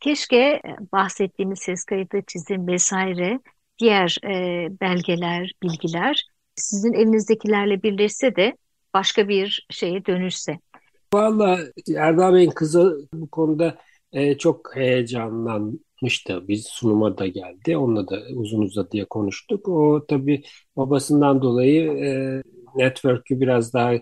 Keşke 0.00 0.62
bahsettiğimiz 0.92 1.58
ses 1.58 1.84
kayıtı, 1.84 2.22
çizim 2.26 2.66
vesaire 2.66 3.40
diğer 3.78 4.16
e, 4.24 4.68
belgeler, 4.80 5.52
bilgiler 5.62 6.24
sizin 6.56 6.92
elinizdekilerle 6.92 7.82
birleşse 7.82 8.36
de 8.36 8.56
başka 8.94 9.28
bir 9.28 9.66
şeye 9.70 10.06
dönüşse. 10.06 10.58
Valla 11.14 11.60
Erdal 11.96 12.34
Bey'in 12.34 12.50
kızı 12.50 13.08
bu 13.12 13.30
konuda 13.30 13.78
e, 14.12 14.38
çok 14.38 14.76
heyecanlanmıştı. 14.76 16.48
Biz 16.48 16.66
sunuma 16.66 17.18
da 17.18 17.26
geldi. 17.26 17.76
Onunla 17.76 18.08
da 18.08 18.22
uzun 18.34 18.62
uzadıya 18.62 19.04
konuştuk. 19.04 19.68
O 19.68 20.06
tabii 20.08 20.42
babasından 20.76 21.42
dolayı 21.42 21.92
e, 21.92 22.42
network'ü 22.74 23.40
biraz 23.40 23.74
daha 23.74 23.94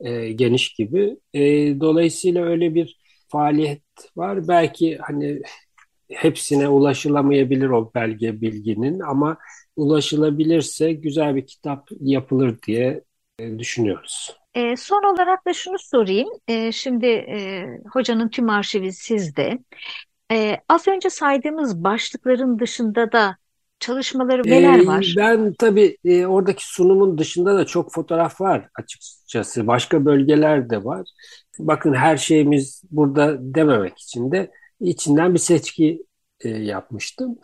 e, 0.00 0.32
geniş 0.32 0.74
gibi. 0.74 1.16
E, 1.34 1.40
dolayısıyla 1.80 2.44
öyle 2.44 2.74
bir 2.74 2.98
faaliyet 3.28 3.82
var. 4.16 4.48
Belki 4.48 4.98
hani 4.98 5.42
hepsine 6.10 6.68
ulaşılamayabilir 6.68 7.68
o 7.68 7.90
belge 7.94 8.40
bilginin 8.40 9.00
ama 9.00 9.36
ulaşılabilirse 9.76 10.92
güzel 10.92 11.36
bir 11.36 11.46
kitap 11.46 11.88
yapılır 12.00 12.62
diye 12.66 13.04
e, 13.38 13.58
düşünüyoruz. 13.58 14.36
E, 14.54 14.76
son 14.76 15.14
olarak 15.14 15.46
da 15.46 15.52
şunu 15.52 15.76
sorayım. 15.78 16.28
E, 16.48 16.72
şimdi 16.72 17.06
e, 17.06 17.64
hocanın 17.92 18.28
tüm 18.28 18.50
arşivi 18.50 18.92
sizde. 18.92 19.58
E, 20.32 20.56
az 20.68 20.88
önce 20.88 21.10
saydığımız 21.10 21.84
başlıkların 21.84 22.58
dışında 22.58 23.12
da 23.12 23.36
çalışmaları 23.80 24.50
neler 24.50 24.78
Ee, 24.78 24.86
var? 24.86 25.14
ben 25.16 25.54
tabii 25.58 25.96
e, 26.04 26.26
oradaki 26.26 26.66
sunumun 26.66 27.18
dışında 27.18 27.56
da 27.56 27.66
çok 27.66 27.92
fotoğraf 27.92 28.40
var 28.40 28.68
açıkçası. 28.74 29.66
Başka 29.66 30.04
bölgeler 30.04 30.70
de 30.70 30.84
var. 30.84 31.08
Bakın 31.58 31.94
her 31.94 32.16
şeyimiz 32.16 32.82
burada 32.90 33.36
dememek 33.40 33.98
için 33.98 34.32
de 34.32 34.50
içinden 34.80 35.34
bir 35.34 35.38
seçki 35.38 36.02
e, 36.40 36.48
yapmıştım. 36.48 37.38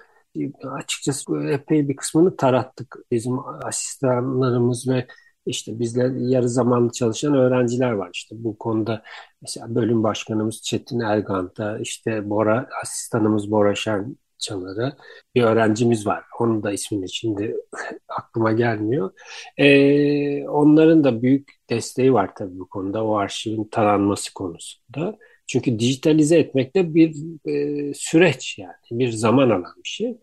Açıkçası 0.65 1.49
epey 1.51 1.89
bir 1.89 1.97
kısmını 1.97 2.37
tarattık. 2.37 2.97
Bizim 3.11 3.39
asistanlarımız 3.65 4.89
ve 4.89 5.07
işte 5.47 5.79
bizle 5.79 6.13
yarı 6.19 6.49
zamanlı 6.49 6.93
çalışan 6.93 7.35
öğrenciler 7.35 7.93
var 7.93 8.11
işte 8.15 8.37
bu 8.39 8.59
konuda. 8.59 9.03
Mesela 9.43 9.75
bölüm 9.75 10.03
başkanımız 10.03 10.63
Çetin 10.63 11.01
Ergant'a, 11.01 11.79
işte 11.79 12.31
Bora, 12.31 12.69
asistanımız 12.83 13.51
Bora 13.51 13.75
Şen 13.75 14.17
Çanar'a 14.39 14.97
bir 15.35 15.43
öğrencimiz 15.43 16.07
var. 16.07 16.25
Onun 16.39 16.63
da 16.63 16.73
ismini 16.73 17.13
şimdi 17.13 17.57
aklıma 18.09 18.53
gelmiyor. 18.53 19.11
Ee, 19.57 20.49
onların 20.49 21.05
da 21.05 21.23
büyük 21.23 21.53
desteği 21.71 22.13
var 22.13 22.31
tabii 22.37 22.59
bu 22.59 22.69
konuda. 22.69 23.05
O 23.05 23.17
arşivin 23.17 23.65
taranması 23.65 24.35
konusunda. 24.35 25.19
Çünkü 25.47 25.79
dijitalize 25.79 26.39
etmek 26.39 26.77
de 26.77 26.95
bir 26.95 27.17
e, 27.49 27.95
süreç 27.95 28.59
yani. 28.59 28.73
Bir 28.93 29.11
zaman 29.11 29.51
alan 29.51 29.75
bir 29.85 29.89
şey. 29.89 30.17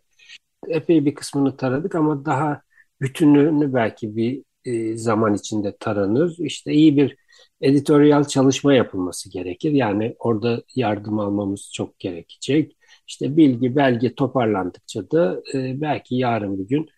Epey 0.68 1.06
bir 1.06 1.16
kısmını 1.16 1.58
taradık 1.58 1.96
ama 1.96 2.26
daha 2.26 2.62
bütünlüğünü 3.02 3.74
belki 3.74 4.16
bir 4.16 4.44
e, 4.66 4.98
zaman 4.98 5.34
içinde 5.34 5.78
taranır. 5.80 6.36
İşte 6.40 6.74
iyi 6.74 6.98
bir 6.98 7.16
editoryal 7.62 8.24
çalışma 8.24 8.74
yapılması 8.74 9.32
gerekir. 9.32 9.72
Yani 9.72 10.16
orada 10.20 10.64
yardım 10.76 11.20
almamız 11.20 11.72
çok 11.74 12.00
gerekecek. 12.00 12.78
İşte 13.08 13.38
bilgi, 13.38 13.76
belge 13.76 14.16
toparlandıkça 14.16 15.12
da 15.12 15.42
e, 15.54 15.82
belki 15.82 16.16
yarın 16.16 16.60
bir 16.60 16.68
gün 16.68 16.90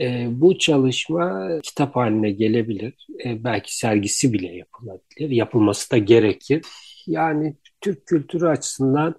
e, 0.00 0.28
bu 0.30 0.58
çalışma 0.58 1.48
kitap 1.62 1.96
haline 1.96 2.30
gelebilir. 2.30 3.06
E, 3.24 3.44
belki 3.44 3.76
sergisi 3.76 4.32
bile 4.32 4.56
yapılabilir. 4.56 5.30
Yapılması 5.30 5.90
da 5.90 5.98
gerekir. 5.98 6.62
Yani 7.10 7.56
Türk 7.80 8.06
kültürü 8.06 8.46
açısından 8.48 9.14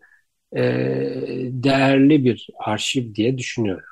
e, 0.55 0.61
değerli 1.51 2.25
bir 2.25 2.47
arşiv 2.59 3.15
diye 3.15 3.37
düşünüyorum. 3.37 3.85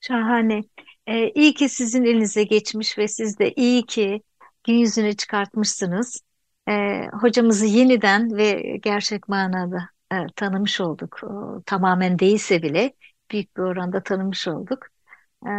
Şahane. 0.00 0.62
Ee, 1.06 1.30
iyi 1.34 1.54
ki 1.54 1.68
sizin 1.68 2.04
elinize 2.04 2.44
geçmiş 2.44 2.98
ve 2.98 3.08
siz 3.08 3.38
de 3.38 3.52
iyi 3.52 3.86
ki 3.86 4.22
gün 4.64 4.74
yüzüne 4.74 5.16
çıkartmışsınız. 5.16 6.20
Ee, 6.68 7.06
hocamızı 7.20 7.66
yeniden 7.66 8.36
ve 8.36 8.76
gerçek 8.82 9.28
manada 9.28 9.88
e, 10.12 10.16
tanımış 10.36 10.80
olduk. 10.80 11.20
O, 11.24 11.62
tamamen 11.66 12.18
değilse 12.18 12.62
bile 12.62 12.92
büyük 13.30 13.56
bir 13.56 13.62
oranda 13.62 14.02
tanımış 14.02 14.48
olduk. 14.48 14.86
Ee, 15.46 15.50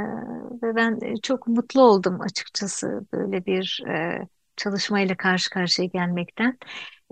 ve 0.63 0.75
ben 0.75 0.99
çok 1.23 1.47
mutlu 1.47 1.81
oldum 1.81 2.21
açıkçası 2.21 3.05
böyle 3.13 3.45
bir 3.45 3.83
e, 3.87 4.27
çalışmayla 4.57 5.17
karşı 5.17 5.49
karşıya 5.49 5.87
gelmekten. 5.87 6.57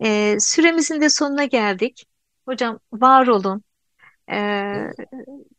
Ee, 0.04 0.38
süremizin 0.40 1.02
de 1.02 1.10
sonuna 1.10 1.46
geldik. 1.46 2.06
Hocam 2.46 2.80
var 2.94 3.28
olun. 3.28 3.64
Ee, 4.32 4.88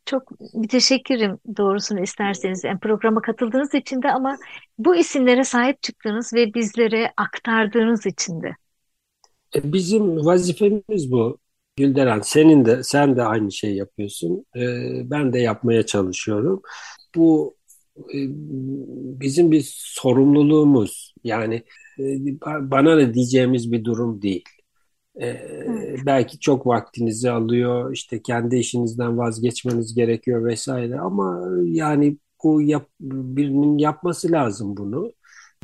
çok 0.05 0.29
teşekkürüm 0.69 1.39
doğrusunu 1.57 2.03
isterseniz. 2.03 2.63
Yani 2.63 2.79
programa 2.79 3.21
katıldığınız 3.21 3.73
için 3.73 4.01
de 4.01 4.11
ama 4.11 4.37
bu 4.77 4.95
isimlere 4.95 5.43
sahip 5.43 5.81
çıktığınız 5.83 6.33
ve 6.33 6.53
bizlere 6.53 7.13
aktardığınız 7.17 8.05
için 8.05 8.41
de. 8.41 8.55
E, 9.55 9.73
Bizim 9.73 10.25
vazifemiz 10.25 11.11
bu. 11.11 11.37
Gülderen, 11.77 12.19
senin 12.21 12.65
de 12.65 12.83
sen 12.83 13.15
de 13.15 13.23
aynı 13.23 13.51
şeyi 13.51 13.75
yapıyorsun. 13.75 14.45
E, 14.55 14.61
ben 15.09 15.33
de 15.33 15.39
yapmaya 15.39 15.85
çalışıyorum. 15.85 16.61
Bu 17.15 17.56
e, 17.56 17.56
bizim 19.21 19.51
bir 19.51 19.71
sorumluluğumuz. 19.75 21.13
Yani 21.23 21.63
e, 21.99 22.03
bana 22.71 22.97
da 22.97 23.13
diyeceğimiz 23.13 23.71
bir 23.71 23.83
durum 23.85 24.21
değil. 24.21 24.43
Ee, 25.21 25.97
belki 26.05 26.39
çok 26.39 26.67
vaktinizi 26.67 27.31
alıyor, 27.31 27.93
işte 27.93 28.21
kendi 28.21 28.57
işinizden 28.57 29.17
vazgeçmeniz 29.17 29.95
gerekiyor 29.95 30.45
vesaire 30.45 30.99
ama 30.99 31.49
yani 31.65 32.17
bu 32.43 32.61
yap, 32.61 32.89
birinin 33.01 33.77
yapması 33.77 34.31
lazım 34.31 34.77
bunu 34.77 35.13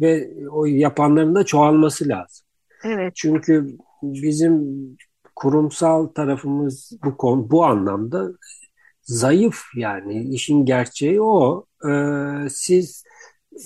ve 0.01 0.33
o 0.51 0.65
yapanların 0.65 1.35
da 1.35 1.45
çoğalması 1.45 2.07
lazım. 2.09 2.45
evet, 2.83 3.13
Çünkü 3.15 3.77
bizim 4.03 4.63
kurumsal 5.35 6.07
tarafımız 6.07 6.91
bu 7.05 7.17
konu 7.17 7.51
bu 7.51 7.65
anlamda 7.65 8.31
zayıf 9.03 9.61
yani 9.77 10.23
işin 10.35 10.65
gerçeği 10.65 11.21
o. 11.21 11.65
Ee, 11.89 12.49
siz 12.49 13.03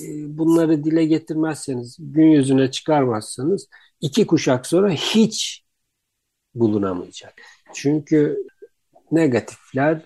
e, 0.02 0.38
bunları 0.38 0.84
dile 0.84 1.06
getirmezseniz, 1.06 1.97
gün 2.00 2.26
yüzüne 2.28 2.71
çıkarmazsanız 2.71 3.67
iki 4.02 4.28
kuşak 4.28 4.67
sonra 4.67 4.89
hiç 4.91 5.63
bulunamayacak. 6.56 7.34
Çünkü 7.73 8.38
negatifler 9.12 10.02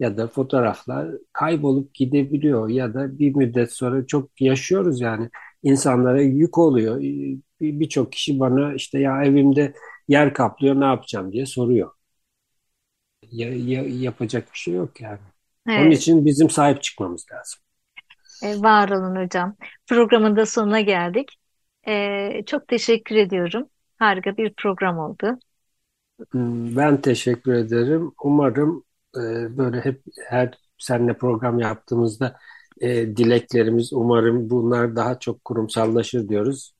ya 0.00 0.18
da 0.18 0.28
fotoğraflar 0.28 1.08
kaybolup 1.32 1.94
gidebiliyor 1.94 2.68
ya 2.70 2.94
da 2.94 3.18
bir 3.18 3.34
müddet 3.36 3.72
sonra 3.72 4.06
çok 4.06 4.40
yaşıyoruz 4.40 5.00
yani 5.00 5.30
insanlara 5.62 6.22
yük 6.22 6.58
oluyor. 6.58 7.00
Bir- 7.00 7.40
Birçok 7.62 8.12
kişi 8.12 8.40
bana 8.40 8.74
işte 8.74 8.98
ya 9.00 9.24
evimde 9.24 9.74
yer 10.08 10.34
kaplıyor 10.34 10.80
ne 10.80 10.84
yapacağım 10.84 11.32
diye 11.32 11.46
soruyor. 11.46 11.90
Ya, 13.36 13.48
ya- 13.54 13.84
yapacak 13.88 14.52
bir 14.52 14.58
şey 14.58 14.74
yok 14.74 15.00
yani. 15.00 15.18
Onun 15.74 15.90
evet. 15.90 15.90
için 15.90 16.24
bizim 16.26 16.50
sahip 16.50 16.82
çıkmamız 16.82 17.26
lazım. 17.32 17.60
E, 18.42 18.62
var 18.62 18.88
olun 18.88 19.16
hocam. 19.24 19.56
Programın 19.86 20.36
da 20.36 20.46
sonuna 20.46 20.80
geldik. 20.80 21.36
E, 21.88 22.42
çok 22.46 22.68
teşekkür 22.68 23.16
ediyorum. 23.16 23.70
Harika 23.98 24.36
bir 24.36 24.54
program 24.54 24.98
oldu. 24.98 25.38
Hmm, 26.32 26.76
Ben 26.76 27.00
teşekkür 27.00 27.52
ederim. 27.54 28.12
Umarım 28.24 28.84
e, 29.16 29.20
böyle 29.58 29.80
hep 29.80 30.02
her 30.28 30.54
seninle 30.78 31.16
program 31.18 31.58
yaptığımızda 31.58 32.36
e, 32.80 33.16
dileklerimiz 33.16 33.92
umarım 33.92 34.50
bunlar 34.50 34.96
daha 34.96 35.18
çok 35.18 35.44
kurumsallaşır 35.44 36.28
diyoruz. 36.28 36.74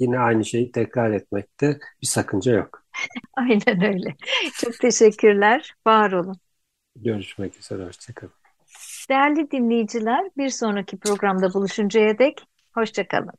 Yine 0.00 0.18
aynı 0.18 0.44
şeyi 0.44 0.72
tekrar 0.72 1.12
etmekte 1.12 1.78
bir 2.02 2.06
sakınca 2.06 2.52
yok. 2.52 2.79
Aynen 3.36 3.82
öyle. 3.84 4.16
Çok 4.56 4.80
teşekkürler. 4.80 5.74
Var 5.86 6.12
olun. 6.12 6.36
Görüşmek 6.96 7.58
üzere. 7.58 7.84
Hoşçakalın. 7.86 8.32
Değerli 9.10 9.50
dinleyiciler, 9.50 10.30
bir 10.36 10.48
sonraki 10.48 10.98
programda 10.98 11.54
buluşuncaya 11.54 12.18
dek 12.18 12.42
hoşça 12.74 13.08
kalın. 13.08 13.32